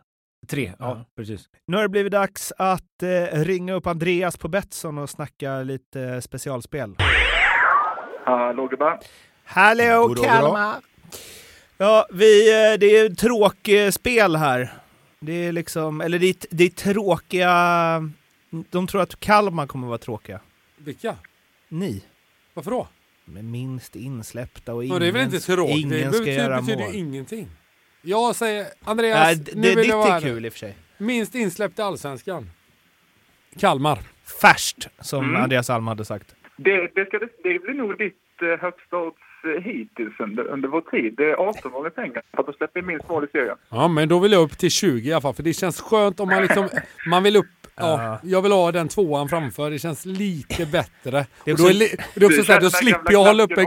tre, 0.48 0.72
ja, 0.78 0.96
ja, 0.98 1.04
precis. 1.16 1.48
Nu 1.66 1.76
har 1.76 1.82
det 1.82 1.88
blivit 1.88 2.12
dags 2.12 2.52
att 2.58 3.02
eh, 3.02 3.38
ringa 3.38 3.72
upp 3.72 3.86
Andreas 3.86 4.36
på 4.36 4.48
Betsson 4.48 4.98
och 4.98 5.10
snacka 5.10 5.62
lite 5.62 6.02
eh, 6.02 6.20
specialspel. 6.20 6.94
Hallå 8.24 8.66
gubbar! 8.66 8.98
Hallå 9.44 10.14
Kalmar! 10.14 10.76
Ja, 11.78 12.06
vi, 12.10 12.50
eh, 12.50 12.78
det 12.78 12.86
är 12.86 13.14
tråkigt 13.14 13.94
spel 13.94 14.36
här. 14.36 14.72
Det 15.20 15.32
är 15.32 15.52
liksom, 15.52 16.00
eller 16.00 16.18
det 16.18 16.26
är, 16.26 16.36
det 16.50 16.64
är 16.64 16.68
tråkiga... 16.68 18.10
De 18.70 18.86
tror 18.86 19.00
att 19.00 19.20
Kalmar 19.20 19.66
kommer 19.66 19.88
vara 19.88 19.98
tråkiga. 19.98 20.40
Vilka? 20.84 21.16
Ni. 21.68 22.04
Varför 22.54 22.70
då? 22.70 22.88
Men 23.24 23.50
minst 23.50 23.96
insläppta 23.96 24.74
och 24.74 24.84
ingen, 24.84 25.00
det 25.00 25.06
är 25.06 25.12
väl 25.12 25.22
inte 25.22 25.40
tråkigt? 25.40 25.76
ingen 25.76 25.90
det 25.90 26.12
ska 26.12 26.18
betyder, 26.18 26.42
göra 26.42 26.60
betyder 26.60 26.84
mål. 26.84 26.94
ingenting. 26.94 27.48
Jag 28.02 28.36
säger, 28.36 28.66
Andreas, 28.84 29.32
äh, 29.32 29.38
nu 29.54 29.62
det, 29.62 29.76
vill 29.76 29.88
jag 29.88 30.08
är 30.08 30.20
kul 30.20 30.46
i 30.46 30.48
och 30.48 30.52
för 30.52 30.58
sig. 30.58 30.76
Minst 30.98 31.34
insläppt 31.34 31.78
i 31.78 31.82
Allsvenskan. 31.82 32.50
Kalmar. 33.58 33.98
Färskt, 34.40 34.88
som 35.00 35.24
mm. 35.24 35.42
Andreas 35.42 35.70
Alm 35.70 35.86
hade 35.86 36.04
sagt. 36.04 36.34
Det, 36.56 36.90
det, 36.94 37.06
ska, 37.06 37.18
det 37.18 37.58
blir 37.58 37.74
nog 37.74 37.98
ditt 37.98 38.42
eh, 38.42 38.60
högsta 38.60 38.96
odds 38.96 39.16
eh, 39.44 39.62
hittills 39.62 40.20
under, 40.20 40.46
under 40.46 40.68
vår 40.68 40.80
tid. 40.80 41.14
Det 41.16 41.30
är 41.30 41.34
18 41.34 41.72
mål 41.72 41.86
i 41.86 41.90
pengar 41.90 42.22
för 42.30 42.40
att 42.40 42.46
du 42.46 42.52
släpper 42.52 42.82
minst 42.82 43.08
mål 43.08 43.24
i 43.24 43.26
serien. 43.32 43.56
Ja, 43.68 43.88
men 43.88 44.08
då 44.08 44.18
vill 44.18 44.32
jag 44.32 44.42
upp 44.42 44.58
till 44.58 44.70
20 44.70 45.08
i 45.08 45.12
alla 45.12 45.20
fall, 45.20 45.34
för 45.34 45.42
det 45.42 45.52
känns 45.52 45.80
skönt 45.80 46.20
om 46.20 46.28
man 46.28 46.42
liksom, 46.42 46.68
man 47.10 47.22
vill 47.22 47.36
upp 47.36 47.46
Ja, 47.76 48.20
jag 48.22 48.42
vill 48.42 48.52
ha 48.52 48.72
den 48.72 48.88
tvåan 48.88 49.28
framför. 49.28 49.70
Det 49.70 49.78
känns 49.78 50.04
lite 50.06 50.66
bättre. 50.66 51.26
Det 51.44 51.52
och 51.52 51.58
då, 51.58 51.68
är, 51.68 51.74
det 52.14 52.24
är 52.24 52.24
också 52.24 52.42
så 52.42 52.52
här, 52.52 52.60
då 52.60 52.70
slipper 52.70 53.12
jag 53.12 53.24
hålla 53.24 53.42
uppe... 53.42 53.64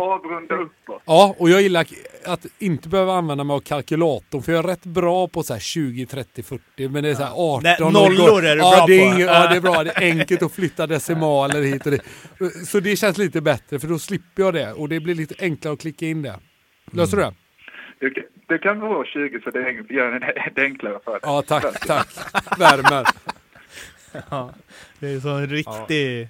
Ja, 1.06 1.36
och 1.38 1.50
jag 1.50 1.62
gillar 1.62 1.86
att 2.26 2.46
inte 2.60 2.90
behöva 2.90 3.14
använda 3.14 3.44
mig 3.44 3.54
av 3.54 3.60
kalkylatorn. 3.60 4.42
För 4.42 4.52
jag 4.52 4.64
är 4.64 4.68
rätt 4.68 4.86
bra 4.86 5.28
på 5.28 5.44
så 5.44 5.60
20, 5.60 6.06
30, 6.06 6.44
40. 6.44 6.90
Men 6.90 7.04
det 7.04 7.10
är 7.10 7.16
så 7.16 7.24
18. 7.24 7.64
Nej, 7.64 7.78
nollor 7.80 8.46
är 8.46 8.56
du 8.56 8.62
ja, 8.62 8.76
bra 8.78 8.86
det 8.88 9.04
är 9.04 9.14
på. 9.14 9.22
ja, 9.22 9.48
det 9.50 9.56
är 9.56 9.62
bra. 9.62 9.84
Det 9.84 9.92
är 9.92 10.02
enkelt 10.20 10.44
att 10.44 10.52
flytta 10.52 10.88
decimaler 10.88 11.62
hit 11.62 11.86
och 11.86 11.92
dit. 11.92 12.04
Så 12.68 12.80
det 12.80 12.96
känns 12.96 13.18
lite 13.18 13.42
bättre, 13.42 13.80
för 13.80 13.88
då 13.88 14.00
slipper 14.00 14.44
jag 14.44 14.54
det. 14.54 14.74
Och 14.74 14.90
det 14.90 15.00
blir 15.00 15.16
lite 15.16 15.36
enklare 15.40 15.74
att 15.74 15.82
klicka 15.82 16.06
in 16.06 16.22
det. 16.22 16.40
Löser 16.92 17.18
du 17.18 17.24
det? 17.24 17.34
Det, 18.00 18.14
det 18.48 18.58
kan 18.58 18.80
vara 18.80 19.06
20 19.06 19.40
så 19.44 19.50
det 19.50 19.60
gör 19.94 20.20
det 20.56 20.64
enklare 20.64 21.00
för 21.04 21.12
dig. 21.12 21.20
Ja, 21.24 21.44
tack, 21.48 21.80
tack. 21.88 22.08
Värmer. 22.60 23.06
ja, 24.30 24.50
det 25.00 25.08
är 25.08 25.20
så 25.20 25.30
en 25.30 25.48
riktig 25.48 26.22
ja. 26.22 26.28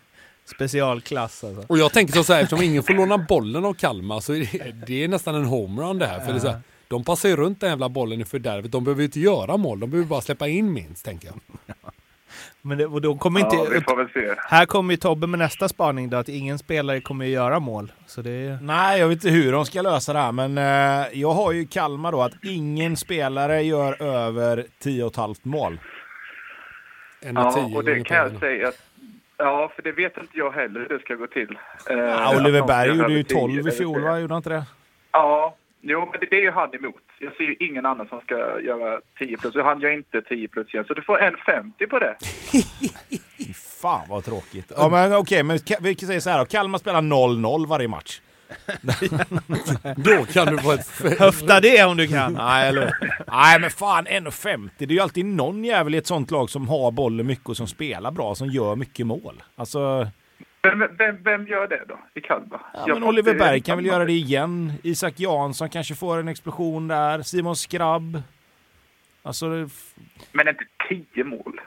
specialklass 0.55 1.43
alltså. 1.43 1.65
Och 1.67 1.77
jag 1.77 1.93
tänker 1.93 2.23
så 2.23 2.33
här, 2.33 2.41
eftersom 2.41 2.63
ingen 2.63 2.83
får 2.83 2.93
låna 2.93 3.17
bollen 3.17 3.65
av 3.65 3.73
Kalmar 3.73 4.19
så 4.19 4.33
är 4.33 4.39
det, 4.39 4.85
det 4.87 5.03
är 5.03 5.07
nästan 5.07 5.35
en 5.35 5.45
homerun 5.45 5.99
det 5.99 6.07
här. 6.07 6.19
För 6.19 6.27
ja. 6.27 6.31
det 6.31 6.37
är 6.37 6.39
så 6.39 6.47
här, 6.47 6.61
de 6.87 7.03
passar 7.03 7.29
ju 7.29 7.35
runt 7.35 7.59
den 7.59 7.69
jävla 7.69 7.89
bollen 7.89 8.21
i 8.21 8.25
fördärvet. 8.25 8.71
De 8.71 8.83
behöver 8.83 9.03
inte 9.03 9.19
göra 9.19 9.57
mål, 9.57 9.79
de 9.79 9.89
behöver 9.89 10.09
bara 10.09 10.21
släppa 10.21 10.47
in 10.47 10.73
minst, 10.73 11.05
tänker 11.05 11.27
jag. 11.27 11.39
Men 12.61 12.77
det, 12.77 12.85
och 12.85 13.01
då 13.01 13.15
kommer 13.17 13.39
ja, 13.39 13.45
inte... 13.45 13.73
vi 13.73 13.81
får 13.81 13.97
väl 13.97 14.09
se. 14.09 14.41
Här 14.49 14.65
kommer 14.65 14.93
ju 14.93 14.97
Tobbe 14.97 15.27
med 15.27 15.39
nästa 15.39 15.69
spaning 15.69 16.09
då, 16.09 16.17
att 16.17 16.29
ingen 16.29 16.59
spelare 16.59 17.01
kommer 17.01 17.25
att 17.25 17.31
göra 17.31 17.59
mål. 17.59 17.91
Så 18.07 18.21
det... 18.21 18.59
Nej, 18.61 18.99
jag 18.99 19.07
vet 19.07 19.15
inte 19.15 19.29
hur 19.29 19.51
de 19.51 19.65
ska 19.65 19.81
lösa 19.81 20.13
det 20.13 20.19
här, 20.19 20.31
men 20.31 20.57
eh, 20.57 21.19
jag 21.19 21.31
har 21.31 21.51
ju 21.51 21.65
Kalmar 21.65 22.11
då, 22.11 22.21
att 22.21 22.33
ingen 22.43 22.97
spelare 22.97 23.61
gör 23.61 24.01
över 24.01 24.65
10,5 24.83 25.37
mål. 25.43 25.79
En 27.25 27.37
och 27.37 27.43
Ja, 27.43 27.51
tio 27.51 27.75
och 27.77 27.83
det 27.83 28.03
kan 28.03 28.17
jag 28.17 28.39
säga 28.39 28.67
att 28.67 28.79
Ja, 29.37 29.71
för 29.75 29.81
det 29.81 29.91
vet 29.91 30.17
inte 30.17 30.37
jag 30.37 30.51
heller 30.51 30.79
hur 30.79 30.97
det 30.97 30.99
ska 30.99 31.15
gå 31.15 31.27
till. 31.27 31.57
Eh, 31.89 31.97
Ja, 31.97 32.39
Oliver 32.39 32.61
Berg 32.67 32.87
gjorde 32.97 33.13
ju 33.13 33.19
över 33.19 33.23
tio 33.23 33.39
12 33.39 33.67
i 33.67 33.71
fjol, 33.71 34.01
va? 34.01 34.19
Gjorde 34.19 34.33
han 34.33 34.39
inte 34.39 34.49
det? 34.49 34.63
Ja, 35.11 35.55
jo, 35.81 35.99
men 36.11 36.19
det, 36.29 36.35
är 36.37 36.41
ju 36.41 36.51
han 36.51 36.75
emot. 36.75 36.95
Jag 37.19 37.33
ser 37.35 37.43
ju 37.43 37.55
ingen 37.59 37.85
annan 37.85 38.07
som 38.07 38.21
ska 38.21 38.35
göra 38.61 38.99
10 39.19 39.37
plus. 39.37 39.55
Och 39.55 39.63
han 39.65 39.79
gör 39.79 39.89
inte 39.89 40.21
10 40.21 40.47
plus 40.47 40.73
igen. 40.73 40.85
Så 40.87 40.93
du 40.93 41.01
får 41.01 41.21
en 41.21 41.35
50 41.45 41.87
på 41.87 41.99
det. 41.99 42.15
Fan 43.81 44.05
vad 44.09 44.23
tråkigt. 44.25 44.71
Ja 44.77 44.89
men 44.89 45.13
okej, 45.15 45.43
men 45.43 45.57
Ka- 45.57 45.77
vi 45.81 45.95
kan 45.95 46.07
säga 46.07 46.21
så 46.21 46.29
här 46.29 46.39
då. 46.39 46.45
Kalmar 46.45 46.79
spelar 46.79 47.01
0-0 47.01 47.67
varje 47.67 47.87
match. 47.87 48.21
Då 49.95 50.25
kan 50.25 50.47
du 50.47 50.57
få 50.57 50.71
ett... 50.71 51.19
Höfta 51.19 51.59
det 51.59 51.83
om 51.83 51.97
du 51.97 52.07
kan. 52.07 52.33
Nej, 52.33 52.69
eller 52.69 52.97
Nej 53.27 53.59
men 53.59 53.69
fan 53.69 54.07
1,50. 54.07 54.69
Det 54.77 54.85
är 54.85 54.89
ju 54.89 54.99
alltid 54.99 55.25
någon 55.25 55.63
jävel 55.63 55.95
i 55.95 55.97
ett 55.97 56.07
sånt 56.07 56.31
lag 56.31 56.49
som 56.49 56.67
har 56.67 56.91
bollen 56.91 57.27
mycket 57.27 57.49
och 57.49 57.57
som 57.57 57.67
spelar 57.67 58.11
bra, 58.11 58.35
som 58.35 58.47
gör 58.49 58.75
mycket 58.75 59.07
mål. 59.07 59.43
Alltså, 59.55 60.07
Vem, 60.61 60.79
vem, 60.97 61.23
vem 61.23 61.47
gör 61.47 61.67
det 61.67 61.83
då 61.87 61.99
i 62.13 62.21
Kalmar? 62.21 62.61
ja, 62.73 62.93
men 62.93 63.03
Oliver 63.03 63.33
Berg 63.33 63.61
kan 63.61 63.77
väl 63.77 63.85
göra 63.85 64.05
det 64.05 64.13
igen. 64.13 64.73
Isak 64.83 65.19
Jansson 65.19 65.69
kanske 65.69 65.95
får 65.95 66.17
en 66.19 66.27
explosion 66.27 66.87
där. 66.87 67.21
Simon 67.21 67.55
Skrabb. 67.55 68.21
Alltså, 69.23 69.45
Men 70.31 70.47
inte 70.47 70.63
10 71.13 71.23
mål. 71.23 71.61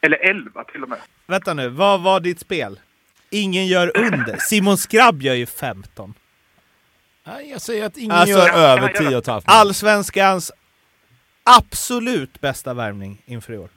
Eller 0.00 0.18
11 0.30 0.64
till 0.64 0.82
och 0.82 0.88
med. 0.88 0.98
Vänta 1.26 1.54
nu, 1.54 1.68
vad 1.68 2.02
var 2.02 2.20
ditt 2.20 2.40
spel? 2.40 2.80
Ingen 3.30 3.66
gör 3.66 3.96
under. 3.96 4.36
Simon 4.36 4.78
Skrabb 4.78 5.22
gör 5.22 5.34
ju 5.34 5.46
15. 5.46 6.14
Nej, 7.26 7.50
jag 7.50 7.60
säger 7.60 7.86
att 7.86 7.96
ingen 7.96 8.10
Alltså, 8.12 8.38
gör 8.38 8.48
över 8.50 8.92
jag 8.94 9.02
göra- 9.12 9.20
10,5 9.20 9.32
mål. 9.34 9.42
Allsvenskans 9.46 10.52
absolut 11.44 12.40
bästa 12.40 12.74
värvning 12.74 13.22
inför 13.26 13.52
i 13.52 13.58
år. 13.58 13.68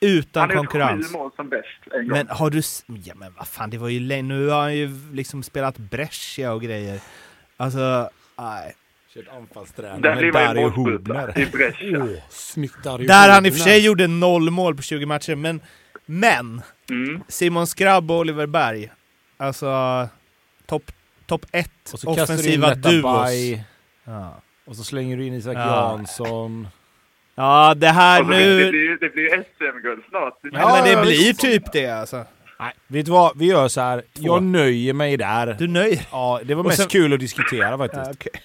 Utan 0.00 0.40
Han 0.40 0.50
har 0.50 0.56
gjort 0.56 0.66
konkurrens. 0.66 1.06
sju 1.06 1.12
mål 1.18 1.30
som 1.36 1.48
bäst 1.48 1.66
en 1.92 2.08
gång. 2.08 2.18
Men 2.18 2.28
har 2.28 2.50
du... 2.50 2.62
Ja 3.04 3.14
men 3.14 3.34
vad 3.36 3.48
fan, 3.48 3.70
det 3.70 3.78
var 3.78 3.88
ju 3.88 4.00
länge... 4.00 4.22
Nu 4.22 4.48
har 4.48 4.60
han 4.60 4.76
ju 4.76 4.90
liksom 5.12 5.42
spelat 5.42 5.76
Brescia 5.78 6.52
och 6.52 6.62
grejer. 6.62 7.00
Alltså, 7.56 8.10
nej. 8.38 8.74
Kört 9.14 9.28
anfallsträning 9.28 10.00
Där 10.02 10.14
med 10.22 10.32
Dario 10.32 10.68
Hubner. 10.68 12.24
snyggt 12.30 12.82
Dario 12.84 13.06
Där 13.06 13.28
han 13.28 13.46
i 13.46 13.50
och 13.50 13.54
för 13.54 13.60
sig 13.60 13.84
gjorde 13.84 14.06
noll 14.06 14.50
mål 14.50 14.76
på 14.76 14.82
20 14.82 15.06
matcher, 15.06 15.34
men... 15.34 15.60
Men! 16.06 16.62
Mm. 16.90 17.22
Simon 17.28 17.66
Skrabb 17.66 18.10
och 18.10 18.16
Oliver 18.18 18.46
Berg. 18.46 18.90
Alltså... 19.36 20.08
Topp 20.66 20.82
top 21.26 21.46
ett 21.52 21.70
Och 21.92 21.98
så 22.00 22.14
kastar 22.14 22.36
du 22.36 22.52
in 22.52 22.64
offensiva 22.64 22.74
duos. 22.74 23.60
Ja. 24.04 24.40
Och 24.66 24.76
så 24.76 24.84
slänger 24.84 25.16
du 25.16 25.26
in 25.26 25.34
Isak 25.34 25.56
Ja. 25.56 25.90
Jansson. 25.90 26.68
ja, 27.34 27.74
det 27.76 27.88
här 27.88 28.20
Och 28.20 28.26
så 28.26 28.28
blir- 28.28 28.38
Det 28.58 28.64
nu... 28.64 28.70
blir, 28.70 28.98
det 29.00 29.08
blir 29.14 29.28
SM-guld 29.56 30.02
snart. 30.08 30.38
Ja, 30.42 30.50
Ja, 30.52 30.72
men 30.84 30.96
det 30.96 31.02
blir 31.02 31.32
typ 31.32 31.72
det 31.72 31.86
alltså. 31.90 32.24
Nej, 32.60 32.72
vet 32.86 33.06
du 33.06 33.12
vad? 33.12 33.38
Vi 33.38 33.46
gör 33.46 33.68
så 33.68 33.80
här. 33.80 34.02
Jag 34.12 34.42
nöjer 34.42 34.92
mig 34.92 35.16
där. 35.16 35.56
Du 35.58 35.66
nöjer 35.68 36.06
Ja, 36.10 36.40
det 36.44 36.54
var 36.54 36.62
Och 36.62 36.66
mest 36.66 36.78
sen- 36.80 36.88
kul 36.88 37.12
att 37.12 37.20
diskutera 37.20 37.78
faktiskt. 37.78 38.02
ja, 38.06 38.12
okej. 38.12 38.42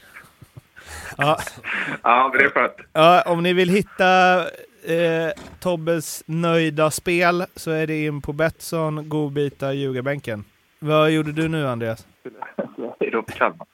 ja, 1.18 1.40
Ja, 2.04 2.30
men 2.34 2.40
det 2.40 2.46
är 2.46 2.50
skönt. 2.50 2.74
ja, 2.94 3.22
om 3.22 3.44
ni 3.44 3.54
vill 3.54 3.70
hitta 3.70 4.46
eh, 4.84 5.32
Tobbes 5.60 6.24
nöjda 6.26 6.92
spel 6.92 7.46
så 7.56 7.72
är 7.72 7.88
det 7.88 8.06
in 8.06 8.22
på 8.22 8.34
Betsson, 8.34 9.10
godbitar, 9.10 9.72
ljugarbänken. 9.72 10.44
Vad 10.80 11.12
gjorde 11.12 11.32
du 11.32 11.48
nu 11.48 11.68
Andreas? 11.68 12.08
Hej 13.00 13.12
till 13.26 13.36
Kalmar. 13.36 13.68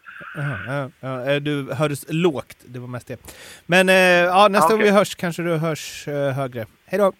Ja, 0.67 0.89
ja, 0.99 1.31
eh, 1.31 1.41
du 1.41 1.73
hördes 1.73 2.05
lågt, 2.09 2.57
det 2.65 2.79
var 2.79 2.87
mest 2.87 3.07
det. 3.07 3.19
Men 3.65 3.89
eh, 3.89 3.95
ja, 3.95 4.47
nästa 4.47 4.65
Ja, 4.65 4.77
gång 4.77 4.83
vi 4.83 4.89
hörs 4.89 5.15
kanske 5.15 5.43
du 5.43 5.55
hörs 5.55 6.07
eh, 6.07 6.31
högre. 6.33 6.65
Hej 6.85 6.99
då! 6.99 7.13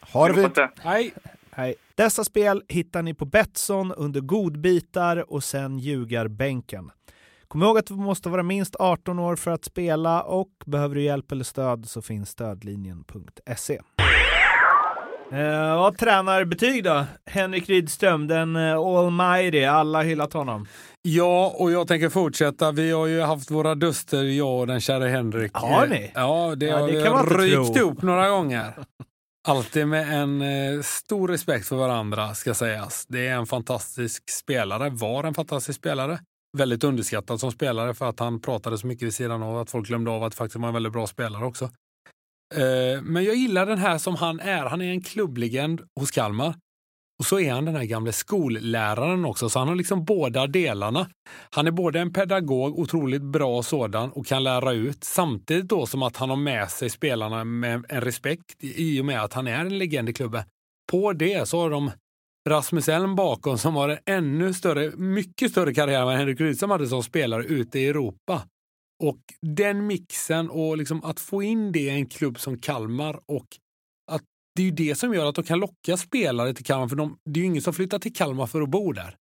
Ha 0.00 0.28
det 0.28 0.34
fint! 0.34 0.58
Nej, 0.84 1.12
Hej. 1.50 1.74
Dessa 1.94 2.24
spel 2.24 2.62
hittar 2.68 3.02
ni 3.02 3.14
på 3.14 3.24
Betsson 3.24 3.92
under 3.92 4.20
godbitar 4.20 5.32
och 5.32 5.44
sen 5.44 5.78
ljugarbänken. 5.78 6.90
Kom 7.48 7.62
ihåg 7.62 7.78
att 7.78 7.86
du 7.86 7.94
måste 7.94 8.28
vara 8.28 8.42
minst 8.42 8.76
18 8.78 9.18
år 9.18 9.36
för 9.36 9.50
att 9.50 9.64
spela 9.64 10.22
och 10.22 10.48
behöver 10.66 10.94
du 10.94 11.02
hjälp 11.02 11.32
eller 11.32 11.44
stöd 11.44 11.88
så 11.88 12.02
finns 12.02 12.30
stödlinjen.se. 12.30 13.80
Eh, 15.32 15.76
vad 15.76 15.98
tränarbetyg 15.98 16.84
då? 16.84 17.04
Henrik 17.30 17.68
Rydström, 17.68 18.26
den 18.26 18.56
uh, 18.56 18.78
almighty, 18.78 19.64
alla 19.64 20.02
hyllat 20.02 20.32
honom. 20.32 20.66
Ja, 21.02 21.54
och 21.58 21.70
jag 21.72 21.88
tänker 21.88 22.08
fortsätta. 22.08 22.72
Vi 22.72 22.90
har 22.92 23.06
ju 23.06 23.20
haft 23.20 23.50
våra 23.50 23.74
duster, 23.74 24.22
jag 24.22 24.60
och 24.60 24.66
den 24.66 24.80
kära 24.80 25.08
Henrik. 25.08 25.50
Har 25.54 25.86
ni? 25.86 26.12
Ja, 26.14 26.54
det 26.56 26.66
Ja, 26.66 26.78
har 26.78 26.86
det 26.88 26.96
vi 26.96 27.02
kan 27.02 27.12
man 27.12 27.22
inte 27.24 27.36
rykt 27.38 27.74
tro. 27.74 27.90
upp 27.90 28.02
några 28.02 28.28
gånger. 28.30 28.72
Alltid 29.48 29.88
med 29.88 30.22
en 30.22 30.42
eh, 30.42 30.82
stor 30.82 31.28
respekt 31.28 31.66
för 31.68 31.76
varandra, 31.76 32.34
ska 32.34 32.54
sägas. 32.54 33.06
Det 33.08 33.26
är 33.28 33.34
en 33.34 33.46
fantastisk 33.46 34.30
spelare, 34.30 34.90
var 34.90 35.24
en 35.24 35.34
fantastisk 35.34 35.78
spelare. 35.78 36.18
Väldigt 36.56 36.84
underskattad 36.84 37.40
som 37.40 37.52
spelare 37.52 37.94
för 37.94 38.08
att 38.08 38.20
han 38.20 38.40
pratade 38.40 38.78
så 38.78 38.86
mycket 38.86 39.02
vid 39.02 39.14
sidan 39.14 39.42
av 39.42 39.58
att 39.58 39.70
folk 39.70 39.86
glömde 39.86 40.10
av 40.10 40.24
att 40.24 40.34
faktiskt 40.34 40.56
var 40.56 40.68
en 40.68 40.74
väldigt 40.74 40.92
bra 40.92 41.06
spelare 41.06 41.44
också. 41.44 41.64
Eh, 42.54 43.02
men 43.02 43.24
jag 43.24 43.34
gillar 43.34 43.66
den 43.66 43.78
här 43.78 43.98
som 43.98 44.14
han 44.14 44.40
är. 44.40 44.66
Han 44.66 44.82
är 44.82 44.90
en 44.90 45.02
klubblegend 45.02 45.80
hos 46.00 46.10
Kalmar. 46.10 46.54
Och 47.18 47.26
så 47.26 47.40
är 47.40 47.52
han 47.52 47.64
den 47.64 47.76
här 47.76 47.84
gamle 47.84 48.12
skolläraren 48.12 49.24
också, 49.24 49.48
så 49.48 49.58
han 49.58 49.68
har 49.68 49.74
liksom 49.74 50.04
båda 50.04 50.46
delarna. 50.46 51.10
Han 51.50 51.66
är 51.66 51.70
både 51.70 52.00
en 52.00 52.12
pedagog, 52.12 52.78
otroligt 52.78 53.22
bra 53.22 53.62
sådan, 53.62 54.10
och 54.10 54.26
kan 54.26 54.44
lära 54.44 54.72
ut, 54.72 55.04
samtidigt 55.04 55.68
då 55.68 55.86
som 55.86 56.02
att 56.02 56.16
han 56.16 56.30
har 56.30 56.36
med 56.36 56.70
sig 56.70 56.90
spelarna 56.90 57.44
med 57.44 57.84
en 57.88 58.00
respekt 58.00 58.56
i 58.60 59.00
och 59.00 59.04
med 59.04 59.22
att 59.22 59.32
han 59.32 59.46
är 59.46 59.60
en 59.60 59.78
legend 59.78 60.08
i 60.08 60.12
klubben. 60.12 60.44
På 60.90 61.12
det 61.12 61.48
så 61.48 61.60
har 61.60 61.70
de 61.70 61.90
Rasmus 62.46 62.88
Elm 62.88 63.14
bakom 63.14 63.58
som 63.58 63.76
har 63.76 63.88
en 63.88 63.98
ännu 64.06 64.54
större, 64.54 64.96
mycket 64.96 65.50
större 65.50 65.74
karriär 65.74 66.00
än 66.00 66.06
vad 66.06 66.16
Henrik 66.16 66.40
Rydström 66.40 66.70
hade 66.70 66.86
som 66.86 67.02
spelare 67.02 67.44
ute 67.44 67.78
i 67.78 67.88
Europa. 67.88 68.42
Och 69.04 69.18
den 69.42 69.86
mixen 69.86 70.50
och 70.50 70.76
liksom 70.76 71.04
att 71.04 71.20
få 71.20 71.42
in 71.42 71.72
det 71.72 71.80
i 71.80 71.88
en 71.88 72.06
klubb 72.06 72.40
som 72.40 72.58
Kalmar 72.58 73.20
och 73.26 73.46
att 74.12 74.22
det 74.56 74.62
är 74.62 74.64
ju 74.64 74.70
det 74.70 74.94
som 74.94 75.14
gör 75.14 75.26
att 75.26 75.34
de 75.34 75.44
kan 75.44 75.58
locka 75.58 75.96
spelare 75.96 76.54
till 76.54 76.64
Kalmar, 76.64 76.88
för 76.88 76.96
de, 76.96 77.18
det 77.24 77.40
är 77.40 77.42
ju 77.42 77.46
ingen 77.46 77.62
som 77.62 77.72
flyttar 77.72 77.98
till 77.98 78.14
Kalmar 78.14 78.46
för 78.46 78.62
att 78.62 78.70
bo 78.70 78.92
där. 78.92 79.16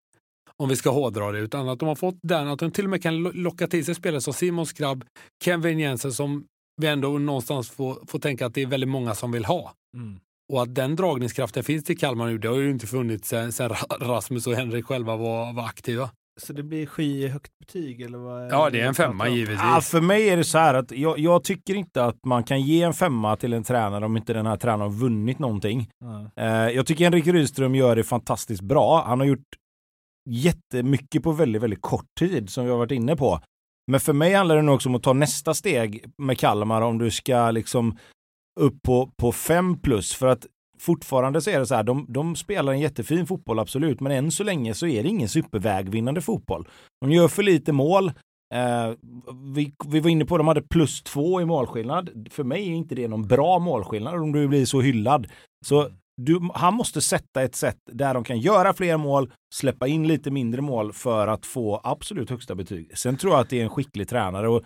Om 0.58 0.70
vi 0.70 0.76
ska 0.76 0.90
hårdra 0.90 1.32
det, 1.32 1.40
utan 1.40 1.70
att 1.70 1.80
de 1.80 1.88
har 1.88 1.96
fått 1.96 2.20
den, 2.22 2.48
att 2.48 2.60
de 2.60 2.72
till 2.72 2.84
och 2.84 2.90
med 2.90 3.04
kan 3.04 3.24
locka 3.24 3.68
till 3.68 3.86
sig 3.86 3.96
spelare 3.96 4.22
som 4.22 4.34
Simon 4.34 4.66
Skrabb, 4.66 5.06
Kevin 5.44 5.80
Jensen 5.80 6.14
som 6.14 6.46
vi 6.82 6.88
ändå 6.88 7.18
någonstans 7.18 7.70
får, 7.70 8.06
får 8.08 8.20
tänka 8.20 8.46
att 8.46 8.54
det 8.54 8.62
är 8.62 8.68
väldigt 8.68 8.90
många 8.90 9.16
som 9.16 9.32
vill 9.32 9.46
ha. 9.46 9.74
Mm. 9.98 10.20
Och 10.54 10.62
att 10.62 10.76
den 10.76 10.96
dragningskraften 10.96 11.64
finns 11.64 11.84
till 11.84 11.98
Kalmar 11.98 12.28
nu, 12.28 12.38
det 12.38 12.48
har 12.48 12.56
ju 12.56 12.72
inte 12.72 12.88
funnits 12.88 13.30
sen, 13.30 13.52
sen 13.52 13.70
Rasmus 14.02 14.48
och 14.48 14.54
Henrik 14.54 14.86
själva 14.86 15.16
var, 15.16 15.54
var 15.54 15.66
aktiva. 15.66 16.10
Så 16.42 16.54
det 16.54 16.64
blir 16.64 16.86
skyhögt 16.86 17.52
betyg 17.60 18.02
eller 18.02 18.18
vad? 18.18 18.52
Ja, 18.52 18.70
det 18.70 18.82
är 18.82 18.88
en 18.88 18.96
femma 18.96 19.30
givetvis. 19.30 19.60
Ja, 19.64 19.82
för 19.82 20.02
mig 20.02 20.30
är 20.30 20.38
det 20.38 20.44
så 20.44 20.58
här 20.58 20.74
att 20.74 20.92
jag, 20.92 21.20
jag 21.20 21.44
tycker 21.44 21.76
inte 21.76 22.06
att 22.06 22.26
man 22.26 22.44
kan 22.44 22.62
ge 22.62 22.82
en 22.82 22.94
femma 22.94 23.36
till 23.36 23.54
en 23.54 23.64
tränare 23.64 24.06
om 24.06 24.18
inte 24.18 24.34
den 24.34 24.46
här 24.46 24.58
tränaren 24.58 24.92
har 24.92 25.00
vunnit 25.00 25.40
någonting. 25.40 25.90
Eh, 26.36 26.46
jag 26.48 26.86
tycker 26.86 27.04
Henrik 27.04 27.28
Rydström 27.28 27.76
gör 27.76 27.96
det 27.96 28.04
fantastiskt 28.04 28.62
bra. 28.62 29.04
Han 29.08 29.20
har 29.20 29.28
gjort 29.28 29.48
jättemycket 30.30 31.24
på 31.24 31.32
väldigt, 31.32 31.62
väldigt 31.62 31.82
kort 31.82 32.06
tid 32.20 32.50
som 32.50 32.66
vi 32.66 32.72
har 32.72 32.78
varit 32.78 32.92
inne 32.92 33.16
på. 33.16 33.40
Men 33.92 34.00
för 34.00 34.14
mig 34.14 34.34
handlar 34.34 34.56
det 34.56 34.62
nog 34.62 34.76
också 34.76 34.90
om 34.90 34.96
att 34.96 35.04
ta 35.04 35.14
nästa 35.14 35.54
steg 35.54 36.06
med 36.18 36.40
Kalmar 36.40 36.82
om 36.82 36.98
du 36.98 37.12
ska 37.12 37.52
liksom 37.52 37.98
upp 38.60 38.82
på, 38.84 39.10
på 39.18 39.32
fem 39.32 39.80
plus. 39.80 40.16
För 40.16 40.28
att 40.28 40.46
fortfarande 40.80 41.42
så 41.42 41.50
är 41.50 41.60
det 41.60 41.66
så 41.66 41.76
här, 41.76 41.84
de, 41.84 42.06
de 42.10 42.36
spelar 42.36 42.74
en 42.74 42.80
jättefin 42.80 43.28
fotboll 43.28 43.60
absolut, 43.60 44.02
men 44.02 44.12
än 44.12 44.32
så 44.32 44.44
länge 44.44 44.74
så 44.74 44.88
är 44.88 45.04
det 45.04 45.10
ingen 45.10 45.30
supervägvinnande 45.30 46.22
fotboll. 46.22 46.68
De 47.02 47.12
gör 47.12 47.28
för 47.28 47.44
lite 47.44 47.72
mål. 47.72 48.12
Eh, 48.54 48.94
vi, 49.56 49.74
vi 49.86 50.00
var 50.00 50.10
inne 50.10 50.26
på 50.26 50.36
att 50.36 50.40
de 50.40 50.48
hade 50.48 50.62
plus 50.62 51.04
två 51.04 51.42
i 51.42 51.46
målskillnad. 51.46 52.28
För 52.32 52.44
mig 52.44 52.68
är 52.68 52.76
inte 52.76 52.96
det 52.96 53.08
någon 53.08 53.28
bra 53.28 53.60
målskillnad 53.60 54.16
om 54.16 54.32
du 54.32 54.48
blir 54.48 54.66
så 54.66 54.82
hyllad. 54.82 55.28
Så 55.66 55.90
du, 56.22 56.50
han 56.54 56.74
måste 56.74 57.02
sätta 57.02 57.42
ett 57.42 57.56
sätt 57.56 57.78
där 57.92 58.14
de 58.14 58.24
kan 58.24 58.40
göra 58.40 58.74
fler 58.74 58.98
mål, 58.98 59.32
släppa 59.54 59.88
in 59.88 60.08
lite 60.08 60.32
mindre 60.32 60.62
mål 60.62 60.94
för 60.94 61.28
att 61.28 61.46
få 61.46 61.82
absolut 61.84 62.30
högsta 62.30 62.56
betyg. 62.56 62.98
Sen 62.98 63.18
tror 63.18 63.34
jag 63.34 63.42
att 63.42 63.50
det 63.50 63.60
är 63.60 63.64
en 63.64 63.70
skicklig 63.70 64.10
tränare 64.10 64.50
och 64.50 64.64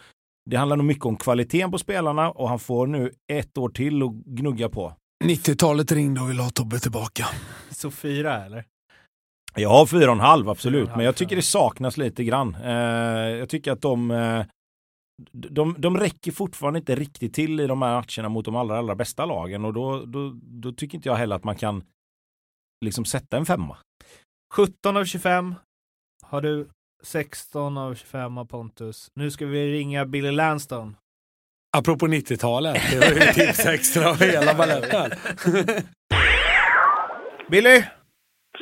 det 0.49 0.57
handlar 0.57 0.77
nog 0.77 0.85
mycket 0.85 1.05
om 1.05 1.17
kvaliteten 1.17 1.71
på 1.71 1.77
spelarna 1.77 2.31
och 2.31 2.49
han 2.49 2.59
får 2.59 2.87
nu 2.87 3.11
ett 3.31 3.57
år 3.57 3.69
till 3.69 4.03
att 4.03 4.11
gnugga 4.11 4.69
på. 4.69 4.93
90-talet 5.23 5.91
ringde 5.91 6.21
och 6.21 6.29
ville 6.29 6.41
ha 6.41 6.49
Tobbe 6.49 6.79
tillbaka. 6.79 7.25
Så 7.71 7.91
fyra 7.91 8.45
eller? 8.45 8.65
Jag 9.55 9.69
har 9.69 9.85
fyra 9.85 10.05
och 10.05 10.15
en 10.15 10.19
halv 10.19 10.49
absolut, 10.49 10.81
en 10.81 10.87
halv, 10.87 10.97
men 10.97 11.05
jag 11.05 11.15
tycker 11.15 11.35
det 11.35 11.41
saknas 11.41 11.97
lite 11.97 12.23
grann. 12.23 12.55
Eh, 12.55 12.71
jag 13.37 13.49
tycker 13.49 13.71
att 13.71 13.81
de, 13.81 14.11
eh, 14.11 14.45
de, 15.31 15.75
de 15.77 15.97
räcker 15.97 16.31
fortfarande 16.31 16.79
inte 16.79 16.95
riktigt 16.95 17.33
till 17.33 17.59
i 17.59 17.67
de 17.67 17.81
här 17.81 17.93
matcherna 17.93 18.29
mot 18.29 18.45
de 18.45 18.55
allra, 18.55 18.77
allra 18.77 18.95
bästa 18.95 19.25
lagen 19.25 19.65
och 19.65 19.73
då, 19.73 20.05
då, 20.05 20.33
då 20.41 20.71
tycker 20.71 20.95
inte 20.95 21.09
jag 21.09 21.15
heller 21.15 21.35
att 21.35 21.43
man 21.43 21.55
kan 21.55 21.83
liksom 22.85 23.05
sätta 23.05 23.37
en 23.37 23.45
femma. 23.45 23.77
17 24.53 24.97
av 24.97 25.05
25 25.05 25.55
har 26.23 26.41
du. 26.41 26.69
16 27.03 27.77
av 27.77 27.95
25 27.95 28.37
av 28.37 28.45
Pontus. 28.45 29.11
Nu 29.13 29.31
ska 29.31 29.45
vi 29.45 29.71
ringa 29.73 30.05
Billy 30.05 30.31
Lanston. 30.31 30.95
Apropå 31.77 32.07
90-talet, 32.07 32.81
det 32.91 32.99
var 32.99 33.07
ju 33.07 33.33
tips 33.33 33.65
extra 33.65 34.09
och 34.09 34.17
hela 34.17 34.53
baletten. 34.53 35.11
Billy, 37.51 37.83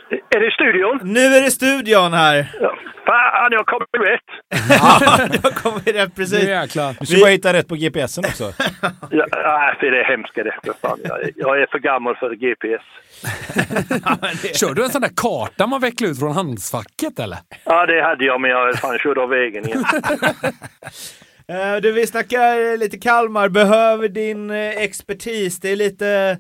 Är 0.10 0.40
det 0.40 0.52
studion? 0.52 1.00
nu 1.14 1.20
är 1.20 1.42
det 1.42 1.52
studion 1.52 2.14
här. 2.14 2.52
Ja. 2.62 2.78
Fan, 3.06 3.52
jag 3.52 3.66
kom 3.66 3.80
rätt. 3.80 4.22
Ja, 4.70 5.18
det 5.32 5.44
har 5.44 5.52
kommit 5.52 5.88
rätt 5.88 5.96
Nu 5.96 6.10
precis. 6.16 6.44
jäklar. 6.44 6.96
Du 7.00 7.06
ska 7.06 7.20
bara 7.20 7.30
hitta 7.30 7.54
rätt 7.54 7.68
på 7.68 7.76
GPSen 7.76 8.26
också. 8.26 8.44
Ja, 9.12 9.26
nej, 9.32 9.76
för 9.80 9.92
det 9.92 10.00
är 10.00 10.04
hemska 10.04 10.44
det. 10.44 10.56
Fan, 10.82 11.00
jag, 11.36 11.62
är 11.62 11.68
för 11.72 11.80
gammal 11.80 12.16
för 12.16 12.30
GPS. 12.36 12.82
Ja, 14.06 14.18
men 14.22 14.30
det- 14.42 14.58
Kör 14.58 14.74
du 14.74 14.84
en 14.84 14.90
sån 14.90 15.02
där 15.02 15.12
karta 15.16 15.68
man 15.68 15.82
vecklar 15.82 16.10
ut 16.10 16.20
från 16.20 16.32
handskfacket 16.32 17.20
eller? 17.20 17.38
Ja, 17.64 17.86
det 17.86 18.02
hade 18.04 18.26
jag, 18.26 18.42
men 18.42 18.52
jag 18.52 18.76
fan 18.80 19.00
körde 19.00 19.22
av 19.22 19.30
vägen 19.30 19.66
igen. 19.68 19.84
Eh, 21.50 21.76
Du, 21.82 21.92
vi 21.92 22.08
snackar 22.08 22.78
lite 22.78 22.98
Kalmar, 22.98 23.50
behöver 23.50 24.08
din 24.08 24.50
eh, 24.52 24.70
expertis. 24.70 25.60
Det 25.60 25.70
är 25.72 25.76
lite 25.76 26.38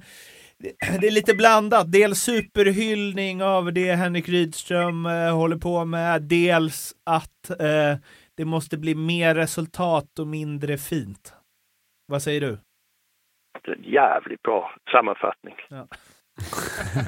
det 1.01 1.07
är 1.07 1.11
lite 1.11 1.35
blandat. 1.35 1.91
Dels 1.91 2.17
superhyllning 2.19 3.43
av 3.43 3.73
det 3.73 3.91
Henrik 3.91 4.29
Rydström 4.29 5.05
eh, 5.05 5.35
håller 5.35 5.57
på 5.57 5.85
med. 5.85 6.21
Dels 6.21 6.93
att 7.05 7.49
eh, 7.49 7.93
det 8.37 8.45
måste 8.45 8.77
bli 8.77 8.95
mer 8.95 9.35
resultat 9.35 10.19
och 10.19 10.27
mindre 10.27 10.77
fint. 10.77 11.33
Vad 12.07 12.21
säger 12.21 12.41
du? 12.41 12.57
Det 13.61 13.71
är 13.71 13.75
en 13.75 13.83
jävligt 13.83 14.41
bra 14.41 14.71
sammanfattning. 14.91 15.55
Ja. 15.69 15.87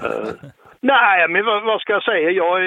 Eh, 0.03 0.33
nej, 0.81 1.27
men 1.27 1.45
vad, 1.45 1.63
vad 1.63 1.81
ska 1.81 1.93
jag 1.93 2.03
säga? 2.03 2.29
Jag, 2.29 2.59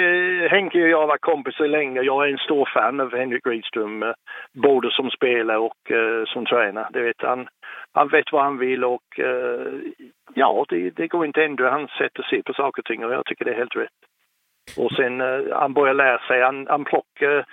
Henke 0.50 0.82
och 0.82 0.88
jag 0.88 1.00
har 1.00 1.06
varit 1.06 1.20
kompisar 1.20 1.66
länge. 1.68 2.00
Jag 2.00 2.28
är 2.28 2.32
en 2.32 2.38
stor 2.38 2.68
fan 2.74 3.00
av 3.00 3.16
Henrik 3.16 3.46
Rydström, 3.46 4.02
eh, 4.02 4.12
både 4.52 4.90
som 4.90 5.10
spelare 5.10 5.58
och 5.58 5.90
eh, 5.90 6.24
som 6.24 6.46
tränare. 6.46 6.88
Det 6.92 7.00
vet 7.00 7.22
han. 7.22 7.48
Han 7.92 8.08
vet 8.08 8.32
vad 8.32 8.42
han 8.44 8.58
vill 8.58 8.84
och 8.84 9.20
ja, 10.34 10.64
det, 10.68 10.90
det 10.90 11.08
går 11.08 11.26
inte 11.26 11.44
ändra 11.44 11.70
hans 11.70 11.90
sätt 11.90 12.18
att 12.18 12.26
se 12.26 12.42
på 12.42 12.52
saker 12.52 12.82
och 12.82 12.86
ting 12.86 13.04
och 13.04 13.12
jag 13.12 13.26
tycker 13.26 13.44
det 13.44 13.50
är 13.50 13.58
helt 13.58 13.76
rätt. 13.76 14.00
Och 14.76 14.92
sen 14.92 15.20
eh, 15.20 15.58
han 15.60 15.74
börjar 15.74 15.94
lära 15.94 16.18
sig, 16.18 16.42
han, 16.42 16.66
han, 16.68 16.84
plockar, 16.84 17.46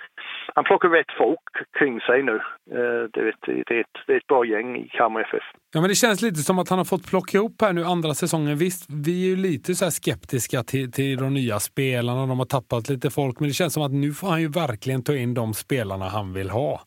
han 0.54 0.64
plockar 0.64 0.88
rätt 0.88 1.12
folk 1.18 1.40
kring 1.78 2.00
sig 2.00 2.22
nu. 2.22 2.36
Eh, 2.70 3.02
det, 3.12 3.22
vet, 3.22 3.34
det, 3.46 3.74
är 3.74 3.80
ett, 3.80 3.96
det 4.06 4.12
är 4.12 4.16
ett 4.16 4.26
bra 4.26 4.44
gäng 4.44 4.76
i 4.76 4.88
Kalmar 4.88 5.20
FF. 5.20 5.42
Ja, 5.74 5.80
men 5.80 5.88
det 5.88 5.94
känns 5.94 6.22
lite 6.22 6.40
som 6.40 6.58
att 6.58 6.68
han 6.68 6.78
har 6.78 6.84
fått 6.84 7.10
plocka 7.10 7.38
ihop 7.38 7.56
här 7.62 7.72
nu 7.72 7.84
andra 7.84 8.14
säsongen. 8.14 8.56
Visst, 8.56 8.90
vi 9.06 9.24
är 9.24 9.28
ju 9.30 9.36
lite 9.36 9.74
så 9.74 9.84
här 9.84 9.90
skeptiska 9.90 10.62
till, 10.62 10.92
till 10.92 11.16
de 11.16 11.34
nya 11.34 11.58
spelarna. 11.58 12.26
De 12.26 12.38
har 12.38 12.46
tappat 12.46 12.88
lite 12.88 13.10
folk, 13.10 13.40
men 13.40 13.48
det 13.48 13.54
känns 13.54 13.74
som 13.74 13.82
att 13.82 13.92
nu 13.92 14.12
får 14.12 14.28
han 14.28 14.40
ju 14.40 14.48
verkligen 14.48 15.02
ta 15.04 15.14
in 15.14 15.34
de 15.34 15.54
spelarna 15.54 16.04
han 16.04 16.32
vill 16.32 16.50
ha. 16.50 16.80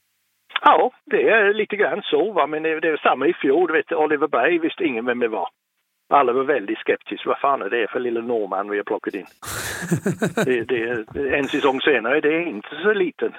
Ja, 0.61 0.91
det 1.05 1.29
är 1.29 1.53
lite 1.53 1.75
grann 1.75 2.01
så. 2.03 2.31
Va? 2.31 2.47
Men 2.47 2.63
det, 2.63 2.79
det 2.79 2.87
är 2.87 2.97
samma 2.97 3.27
i 3.27 3.33
fjol. 3.33 3.67
Du 3.67 3.73
vet, 3.73 3.91
Oliver 3.91 4.27
Berg 4.27 4.59
visste 4.59 4.83
ingen 4.83 5.05
vem 5.05 5.19
det 5.19 5.27
var. 5.27 5.47
Alla 6.13 6.33
var 6.33 6.43
väldigt 6.43 6.77
skeptiska. 6.77 7.29
Vad 7.29 7.39
fan 7.39 7.61
är 7.61 7.69
det 7.69 7.87
för 7.91 7.99
lilla 7.99 8.21
norrman 8.21 8.69
vi 8.69 8.77
har 8.77 8.83
plockat 8.83 9.13
in? 9.13 9.25
det, 10.45 10.63
det, 10.63 11.37
en 11.37 11.47
säsong 11.47 11.81
senare, 11.81 12.21
det 12.21 12.35
är 12.35 12.47
inte 12.47 12.75
så 12.83 12.93
liten. 12.93 13.31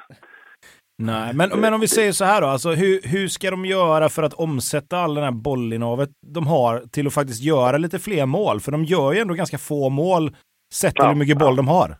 Nej, 1.02 1.34
men, 1.34 1.60
men 1.60 1.74
om 1.74 1.80
vi 1.80 1.88
säger 1.88 2.12
så 2.12 2.24
här 2.24 2.40
då, 2.40 2.46
alltså 2.46 2.70
hur, 2.70 3.00
hur 3.12 3.28
ska 3.28 3.50
de 3.50 3.64
göra 3.64 4.08
för 4.08 4.22
att 4.22 4.34
omsätta 4.34 4.96
all 4.96 5.14
den 5.14 5.24
här 5.24 5.32
bollinnehavet 5.32 6.08
de 6.34 6.46
har 6.46 6.78
till 6.78 7.06
att 7.06 7.14
faktiskt 7.14 7.44
göra 7.44 7.76
lite 7.76 7.98
fler 7.98 8.26
mål? 8.26 8.60
För 8.60 8.72
de 8.72 8.84
gör 8.84 9.12
ju 9.12 9.18
ändå 9.20 9.34
ganska 9.34 9.58
få 9.58 9.88
mål 9.88 10.30
sett 10.74 10.94
till 10.94 11.04
Ja, 11.04 11.08
hur 11.08 11.18
mycket 11.18 11.38
boll 11.38 11.56
ja. 11.56 11.56
de 11.56 11.68
har. 11.68 11.90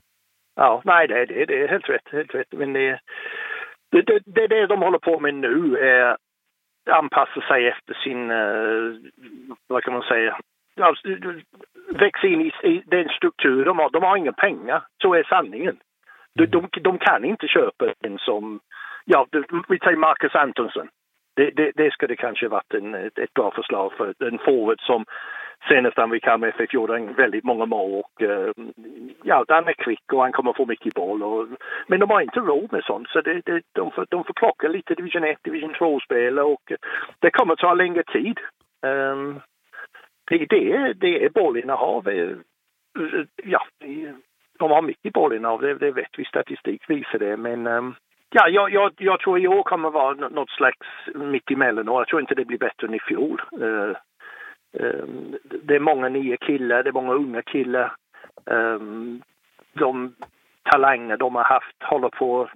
Ja, 0.56 0.82
nej, 0.84 1.08
det, 1.08 1.26
det, 1.26 1.44
det 1.44 1.64
är 1.64 1.68
helt 1.68 1.88
rätt. 1.88 2.08
Helt 2.12 2.34
rätt. 2.34 2.52
Men 2.52 2.72
det, 2.72 3.00
det, 3.92 4.02
det, 4.26 4.46
det, 4.46 4.66
de 4.66 4.82
håller 4.82 4.98
på 4.98 5.20
med 5.20 5.34
nu 5.34 5.78
är 5.78 6.16
anpassa 6.90 7.40
sig 7.40 7.68
efter 7.68 7.94
sin, 7.94 8.30
eh, 8.30 9.10
vad 9.66 9.82
kan 9.82 9.92
man 9.92 10.02
säga, 10.02 10.38
alltså, 10.80 11.08
växa 11.88 12.26
in 12.26 12.40
i, 12.40 12.52
i 12.62 12.82
den 12.86 13.08
struktur 13.08 13.64
de 13.64 13.78
har. 13.78 13.90
De 13.90 14.02
har 14.02 14.16
inga 14.16 14.32
pengar, 14.32 14.82
så 15.02 15.14
är 15.14 15.22
sanningen. 15.22 15.76
De, 16.34 16.46
de, 16.46 16.68
de 16.80 16.98
kan 16.98 17.24
inte 17.24 17.48
köpa 17.48 17.92
en 18.00 18.18
som, 18.18 18.60
ja, 19.04 19.26
vi 19.68 19.78
säger 19.78 19.96
Marcus 19.96 20.34
Antonsson. 20.34 20.88
Det, 21.36 21.50
det, 21.50 21.72
det 21.74 21.92
skulle 21.92 22.16
kanske 22.16 22.48
varit 22.48 22.74
en, 22.74 22.94
ett, 22.94 23.34
bra 23.34 23.50
förslag 23.50 23.92
för 23.92 24.14
en 24.18 24.38
forward 24.38 24.80
som 24.80 25.04
senast 25.68 25.96
han 25.96 26.10
vid 26.10 26.22
Kalmar 26.22 26.48
FF 26.48 26.74
gjorde 26.74 27.12
väldigt 27.16 27.44
många 27.44 27.66
mål 27.66 28.02
och 28.02 28.22
eh, 28.22 28.52
ja, 29.22 29.44
han 29.48 29.68
är 29.68 29.72
kvick 29.72 30.12
och 30.12 30.22
han 30.22 30.32
kommer 30.32 30.52
få 30.52 30.66
mycket 30.66 30.94
boll. 30.94 31.22
Och, 31.22 31.48
men 31.86 32.00
de 32.00 32.10
har 32.10 32.20
inte 32.20 32.40
råd 32.40 32.72
med 32.72 32.84
sånt 32.84 33.08
så 33.08 33.20
det, 33.20 33.40
det, 33.44 33.62
de, 33.72 33.90
får, 33.90 34.06
de 34.10 34.24
får 34.24 34.34
plocka 34.34 34.68
lite 34.68 34.94
division 34.94 35.24
1, 35.24 35.38
division 35.42 35.74
2-spelare 35.74 36.44
och 36.44 36.72
det 37.18 37.30
kommer 37.30 37.56
ta 37.56 37.74
längre 37.74 38.02
tid. 38.02 38.40
Um, 38.86 39.40
det, 40.24 40.46
det, 40.48 40.72
är, 40.72 40.94
det 40.94 41.24
är 41.24 41.30
bollinnehav. 41.30 42.08
Eh, 42.08 42.30
eh, 42.98 43.24
ja, 43.44 43.66
de 44.58 44.70
har 44.70 44.82
mycket 44.82 45.12
bollinnehav, 45.12 45.60
det, 45.60 45.74
det 45.74 45.90
vet 45.90 46.18
vi. 46.18 46.24
Statistik 46.24 46.90
visar 46.90 47.18
det. 47.18 47.36
Men 47.36 47.66
ehm, 47.66 47.94
ja, 48.30 48.48
jag, 48.48 48.70
jag, 48.70 48.92
jag 48.98 49.20
tror 49.20 49.38
i 49.38 49.48
år 49.48 49.62
kommer 49.62 49.90
vara 49.90 50.28
något 50.28 50.50
slags 50.50 50.86
mittemellan. 51.14 51.86
jag 51.86 52.08
tror 52.08 52.20
inte 52.20 52.34
det 52.34 52.44
blir 52.44 52.58
bättre 52.58 52.86
än 52.86 52.94
i 52.94 53.00
fjol. 53.00 53.42
Eh, 53.60 53.96
ehm, 54.80 55.36
det 55.42 55.74
är 55.74 55.80
många 55.80 56.08
nya 56.08 56.36
killar, 56.36 56.82
det 56.82 56.90
är 56.90 56.92
många 56.92 57.12
unga 57.12 57.42
killar. 57.42 57.92
Ehm, 58.50 59.22
de 59.72 60.14
talanger 60.70 61.16
de 61.16 61.34
har 61.34 61.44
haft 61.44 61.82
håller 61.82 62.08
på 62.08 62.48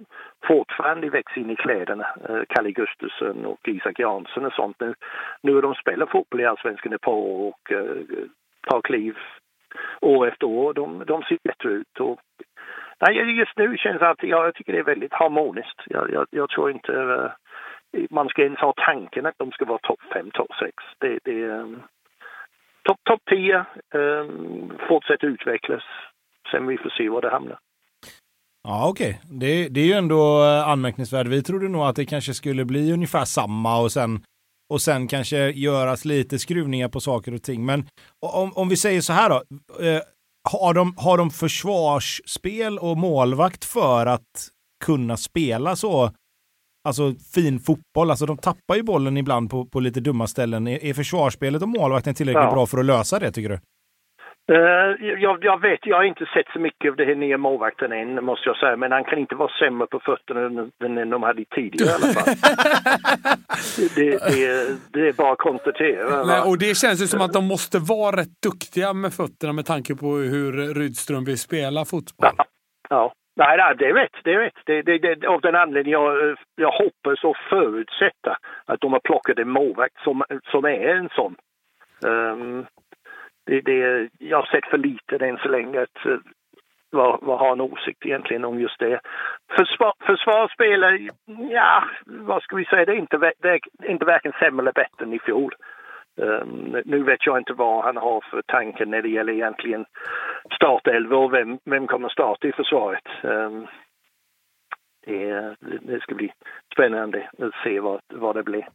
fortfarande 0.47 1.09
växa 1.09 1.39
in 1.39 1.49
i 1.49 1.55
kläderna. 1.55 2.07
Eh, 2.29 2.41
Kalle 2.49 2.71
Gustafsson 2.71 3.45
och 3.45 3.67
Isak 3.67 3.99
Jansson 3.99 4.45
och 4.45 4.53
sånt. 4.53 4.79
Nu, 4.79 4.93
nu 5.41 5.57
är 5.57 5.61
de 5.61 5.75
spelar 5.75 6.05
fotboll 6.05 6.41
i 6.41 6.45
Allsvenskan 6.45 6.93
ett 6.93 7.01
par 7.01 7.13
år 7.13 7.47
och 7.47 7.71
uh, 7.71 8.25
tar 8.67 8.81
kliv 8.81 9.17
år 10.01 10.27
efter 10.27 10.47
år. 10.47 10.73
De, 10.73 11.03
de 11.07 11.23
ser 11.23 11.37
bättre 11.43 11.69
ut. 11.69 11.99
Och, 11.99 12.19
nej, 12.99 13.37
just 13.37 13.57
nu 13.57 13.77
känns 13.77 13.99
det 13.99 14.09
att 14.09 14.23
jag, 14.23 14.45
jag 14.45 14.55
tycker 14.55 14.73
det 14.73 14.79
är 14.79 14.93
väldigt 14.93 15.13
harmoniskt. 15.13 15.81
Jag, 15.85 16.11
jag, 16.11 16.27
jag 16.31 16.49
tror 16.49 16.71
inte 16.71 16.91
uh, 16.91 17.31
man 18.09 18.29
ska 18.29 18.43
ens 18.43 18.59
ha 18.59 18.73
tanken 18.77 19.25
att 19.25 19.37
de 19.37 19.51
ska 19.51 19.65
vara 19.65 19.79
topp 19.79 20.01
5, 20.13 20.31
topp 20.31 20.51
6. 20.59 20.73
Det, 20.99 21.19
det, 21.23 21.49
um, 21.49 21.81
topp 22.83 22.99
top 23.03 23.21
10 23.25 23.65
um, 23.93 24.73
fortsätter 24.87 25.27
utvecklas. 25.27 25.83
Sen 26.51 26.67
vi 26.67 26.77
får 26.77 26.89
se 26.89 27.09
var 27.09 27.21
det 27.21 27.29
hamnar. 27.29 27.57
Ja, 28.67 28.87
okej. 28.87 29.21
Det, 29.23 29.69
det 29.69 29.81
är 29.81 29.85
ju 29.85 29.93
ändå 29.93 30.43
eh, 30.43 30.67
anmärkningsvärt. 30.67 31.27
Vi 31.27 31.43
trodde 31.43 31.67
nog 31.69 31.81
att 31.81 31.95
det 31.95 32.05
kanske 32.05 32.33
skulle 32.33 32.65
bli 32.65 32.91
ungefär 32.91 33.25
samma 33.25 33.79
och 33.79 33.91
sen, 33.91 34.23
och 34.73 34.81
sen 34.81 35.07
kanske 35.07 35.37
göras 35.51 36.05
lite 36.05 36.39
skruvningar 36.39 36.89
på 36.89 36.99
saker 36.99 37.33
och 37.33 37.43
ting. 37.43 37.65
Men 37.65 37.87
om, 38.25 38.53
om 38.53 38.69
vi 38.69 38.77
säger 38.77 39.01
så 39.01 39.13
här 39.13 39.29
då. 39.29 39.35
Eh, 39.85 40.01
har, 40.49 40.73
de, 40.73 40.93
har 40.97 41.17
de 41.17 41.31
försvarsspel 41.31 42.79
och 42.79 42.97
målvakt 42.97 43.65
för 43.65 44.05
att 44.05 44.49
kunna 44.85 45.17
spela 45.17 45.75
så 45.75 46.11
alltså 46.87 47.13
fin 47.33 47.59
fotboll? 47.59 48.09
Alltså 48.11 48.25
de 48.25 48.37
tappar 48.37 48.75
ju 48.75 48.83
bollen 48.83 49.17
ibland 49.17 49.49
på, 49.49 49.65
på 49.65 49.79
lite 49.79 49.99
dumma 49.99 50.27
ställen. 50.27 50.67
Är, 50.67 50.83
är 50.83 50.93
försvarsspelet 50.93 51.61
och 51.61 51.69
målvakten 51.69 52.15
tillräckligt 52.15 52.43
Ja. 52.43 52.51
bra 52.51 52.65
för 52.65 52.77
att 52.77 52.85
lösa 52.85 53.19
det 53.19 53.31
tycker 53.31 53.49
du? 53.49 53.59
Eh, 54.49 55.19
jag, 55.21 55.43
jag 55.43 55.61
vet, 55.61 55.79
jag 55.85 55.97
har 55.97 56.03
inte 56.03 56.25
sett 56.25 56.47
så 56.53 56.59
mycket 56.59 56.89
av 56.89 56.95
det 56.95 57.05
här 57.05 57.15
nya 57.15 57.37
målvakten 57.37 57.91
än, 57.91 58.25
måste 58.25 58.49
jag 58.49 58.57
säga. 58.57 58.75
Men 58.77 58.91
han 58.91 59.03
kan 59.03 59.19
inte 59.19 59.35
vara 59.35 59.51
sämre 59.59 59.87
på 59.87 59.99
fötterna 59.99 60.41
än, 60.81 60.97
än 60.97 61.09
de 61.09 61.23
hade 61.23 61.45
tidigare 61.45 61.89
i 61.89 61.93
alla 61.93 62.13
fall. 62.13 62.35
det, 63.95 64.17
det, 64.17 64.77
det 64.93 65.07
är 65.07 65.13
bara 65.13 65.31
att 65.31 65.37
konstatera. 65.37 66.23
Nej, 66.23 66.41
och 66.41 66.57
det 66.57 66.77
känns 66.77 67.01
ju 67.01 67.07
som 67.07 67.21
att 67.21 67.33
de 67.33 67.47
måste 67.47 67.79
vara 67.79 68.15
rätt 68.15 68.41
duktiga 68.43 68.93
med 68.93 69.13
fötterna 69.13 69.53
med 69.53 69.65
tanke 69.65 69.95
på 69.95 70.07
hur 70.07 70.73
Rydström 70.73 71.25
vill 71.25 71.39
spela 71.39 71.85
fotboll. 71.85 72.29
Ja. 72.89 73.13
Nej, 73.35 73.57
nej, 73.57 73.75
det 73.77 73.85
är 73.85 73.93
rätt. 73.93 74.17
Det 74.23 74.33
är 74.33 74.39
rätt. 74.39 74.59
Det, 74.65 74.81
det, 74.81 74.97
det, 74.97 75.27
av 75.27 75.41
den 75.41 75.55
anledningen 75.55 76.01
jag, 76.01 76.37
jag 76.55 76.71
hoppas 76.71 77.23
och 77.23 77.37
förutsätter 77.49 78.35
att 78.65 78.81
de 78.81 78.93
har 78.93 78.99
plockat 78.99 79.39
en 79.39 79.49
målvakt 79.49 80.03
som, 80.03 80.23
som 80.51 80.65
är 80.65 80.95
en 80.95 81.09
sån. 81.09 81.35
Ehm, 82.05 82.65
det, 83.45 83.61
det, 83.61 84.09
jag 84.17 84.37
har 84.37 84.45
sett 84.45 84.65
för 84.65 84.77
lite 84.77 85.25
än 85.25 85.37
så 85.37 85.49
länge 85.49 85.81
att 85.81 86.05
eh, 86.05 86.17
vad, 86.91 87.19
vad 87.21 87.39
har 87.39 87.51
en 87.51 87.61
åsikt 87.61 88.05
egentligen 88.05 88.45
om 88.45 88.59
just 88.59 88.79
det. 88.79 88.99
Försvar, 89.57 89.93
försvarsspelare, 89.99 91.09
ja, 91.49 91.83
vad 92.05 92.43
ska 92.43 92.55
vi 92.55 92.65
säga, 92.65 92.85
det 92.85 92.91
är 92.91 92.95
inte, 92.95 93.17
det 93.17 93.49
är 93.49 93.59
inte 93.89 94.05
varken 94.05 94.31
sämre 94.39 94.63
eller 94.63 94.71
bättre 94.71 95.05
än 95.05 95.13
i 95.13 95.19
fjol. 95.19 95.55
Um, 96.15 96.81
nu 96.85 97.03
vet 97.03 97.25
jag 97.25 97.37
inte 97.37 97.53
vad 97.53 97.83
han 97.83 97.97
har 97.97 98.21
för 98.31 98.41
tanken 98.41 98.91
när 98.91 99.01
det 99.01 99.09
gäller 99.09 99.33
egentligen 99.33 99.85
startelva 100.55 101.17
och 101.17 101.33
vem, 101.33 101.59
vem 101.65 101.87
kommer 101.87 102.09
starta 102.09 102.47
i 102.47 102.51
försvaret. 102.51 103.03
Um, 103.23 103.67
det, 105.05 105.55
det 105.81 105.99
ska 106.01 106.15
bli 106.15 106.31
spännande 106.73 107.29
att 107.37 107.63
se 107.63 107.79
vad, 107.79 107.99
vad 108.13 108.35
det 108.35 108.43
blir. 108.43 108.67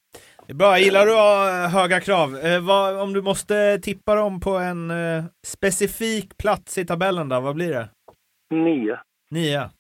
Bra, 0.54 0.78
gillar 0.78 1.06
du 1.06 1.12
ha 1.12 1.68
höga 1.68 2.00
krav? 2.00 2.36
Eh, 2.36 2.66
vad, 2.66 3.00
om 3.00 3.12
du 3.12 3.22
måste 3.22 3.78
tippa 3.78 4.14
dem 4.14 4.40
på 4.40 4.50
en 4.50 4.90
eh, 4.90 5.24
specifik 5.46 6.36
plats 6.38 6.78
i 6.78 6.86
tabellen 6.86 7.28
då, 7.28 7.40
vad 7.40 7.54
blir 7.54 7.70
det? 7.72 7.88
Nio. 8.54 8.98
Nia? 9.30 9.70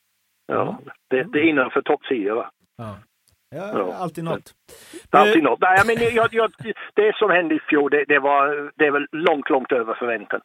Ja, 0.46 0.78
det, 1.10 1.22
det 1.22 1.38
är 1.38 1.48
innanför 1.48 1.82
topp 1.82 2.00
10 2.08 2.32
va? 2.34 2.50
Ja. 2.76 2.96
Ja, 3.56 3.94
alltid 3.94 4.24
något. 4.24 4.54
Alltid 5.10 5.36
Eh, 5.36 5.42
något. 5.42 5.60
Nej, 5.60 5.78
men 5.86 6.14
jag, 6.14 6.28
jag, 6.34 6.50
det 6.94 7.16
som 7.16 7.30
hände 7.30 7.54
i 7.54 7.60
fjol, 7.60 7.90
det, 7.90 8.04
det, 8.08 8.18
var, 8.18 8.70
det 8.76 8.86
är 8.86 8.90
väl 8.90 9.06
långt, 9.12 9.50
långt 9.50 9.72
över 9.72 9.94
förväntan. 9.94 10.40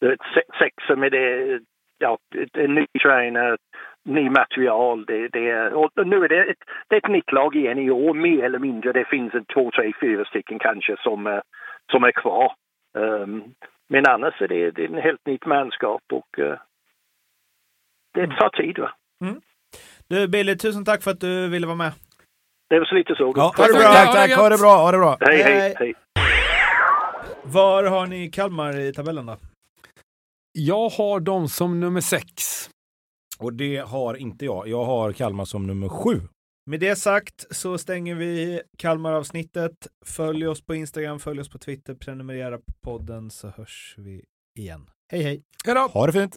Det 0.00 0.06
är 0.06 0.12
ett 0.12 0.20
se- 0.34 0.58
Sexa 0.58 0.96
med 0.96 1.12
det, 1.12 1.60
ja, 1.98 2.18
en 2.52 2.74
ny 2.74 2.86
tränare, 3.02 3.56
ny 4.04 4.30
material. 4.30 5.04
Det, 5.06 5.28
det, 5.28 5.70
och 5.74 5.90
nu 6.06 6.24
är 6.24 6.28
det 6.28 6.50
ett, 6.50 6.62
det 6.88 6.94
är 6.96 6.98
ett 7.06 7.12
nytt 7.12 7.32
lag 7.32 7.56
igen 7.56 7.78
i 7.78 7.90
år, 7.90 8.14
mer 8.14 8.44
eller 8.44 8.58
mindre. 8.58 8.92
Det 8.92 9.04
finns 9.04 9.34
en 9.34 9.44
två, 9.44 9.70
tre, 9.70 9.92
fyra 10.00 10.24
stycken 10.24 10.58
kanske 10.58 10.96
som, 11.02 11.40
som 11.92 12.04
är 12.04 12.12
kvar. 12.12 12.52
Um, 12.98 13.44
men 13.88 14.06
annars 14.06 14.42
är 14.42 14.48
det, 14.48 14.70
det 14.70 14.84
är 14.84 14.88
en 14.88 15.02
helt 15.02 15.26
nytt 15.26 15.46
manskap 15.46 16.02
och 16.12 16.38
eh, 16.38 16.58
det 18.14 18.26
tar 18.26 18.48
tid. 18.48 18.78
Va? 18.78 18.90
Du 20.08 20.28
Billy, 20.28 20.56
tusen 20.56 20.84
tack 20.84 21.02
för 21.02 21.10
att 21.10 21.20
du 21.20 21.48
ville 21.48 21.66
vara 21.66 21.76
med. 21.76 21.92
Det 22.70 22.78
väl 22.78 22.88
så 22.88 22.94
lite 22.94 23.14
så. 23.14 23.32
Ja, 23.36 23.52
Tack 23.56 23.66
tack, 23.72 23.82
Ha 23.84 24.06
det 24.06 24.12
tack. 24.12 24.30
gött. 24.30 24.38
Ha 24.38 24.48
det 24.48 24.58
bra, 24.58 24.76
ha 24.76 24.92
det 24.92 24.98
bra. 24.98 25.16
Hej, 25.20 25.42
Hej. 25.42 25.52
hej, 25.60 25.74
hej. 25.78 25.94
Var 27.44 27.84
har 27.84 28.06
ni 28.06 28.30
Kalmar 28.30 28.78
i 28.80 28.92
tabellen 28.92 29.26
då? 29.26 29.36
Jag 30.52 30.88
har 30.88 31.20
dem 31.20 31.48
som 31.48 31.80
nummer 31.80 32.00
sex. 32.00 32.68
Och 33.42 33.52
det 33.52 33.76
har 33.76 34.14
inte 34.14 34.44
jag. 34.44 34.68
Jag 34.68 34.84
har 34.84 35.12
Kalmar 35.12 35.44
som 35.44 35.66
nummer 35.66 35.88
sju. 35.88 36.20
Med 36.66 36.80
det 36.80 36.96
sagt 36.96 37.46
så 37.50 37.78
stänger 37.78 38.14
vi 38.14 38.62
Kalmar-avsnittet. 38.78 39.86
Följ 40.04 40.46
oss 40.46 40.66
på 40.66 40.74
Instagram, 40.74 41.18
följ 41.20 41.40
oss 41.40 41.50
på 41.50 41.58
Twitter, 41.58 41.94
prenumerera 41.94 42.58
på 42.58 42.72
podden 42.84 43.30
så 43.30 43.48
hörs 43.48 43.94
vi 43.98 44.24
igen. 44.58 44.90
Hej 45.12 45.22
hej! 45.22 45.42
Hej 45.64 45.74
då! 45.74 45.80
Ha 45.80 46.06
det 46.06 46.12
fint. 46.12 46.36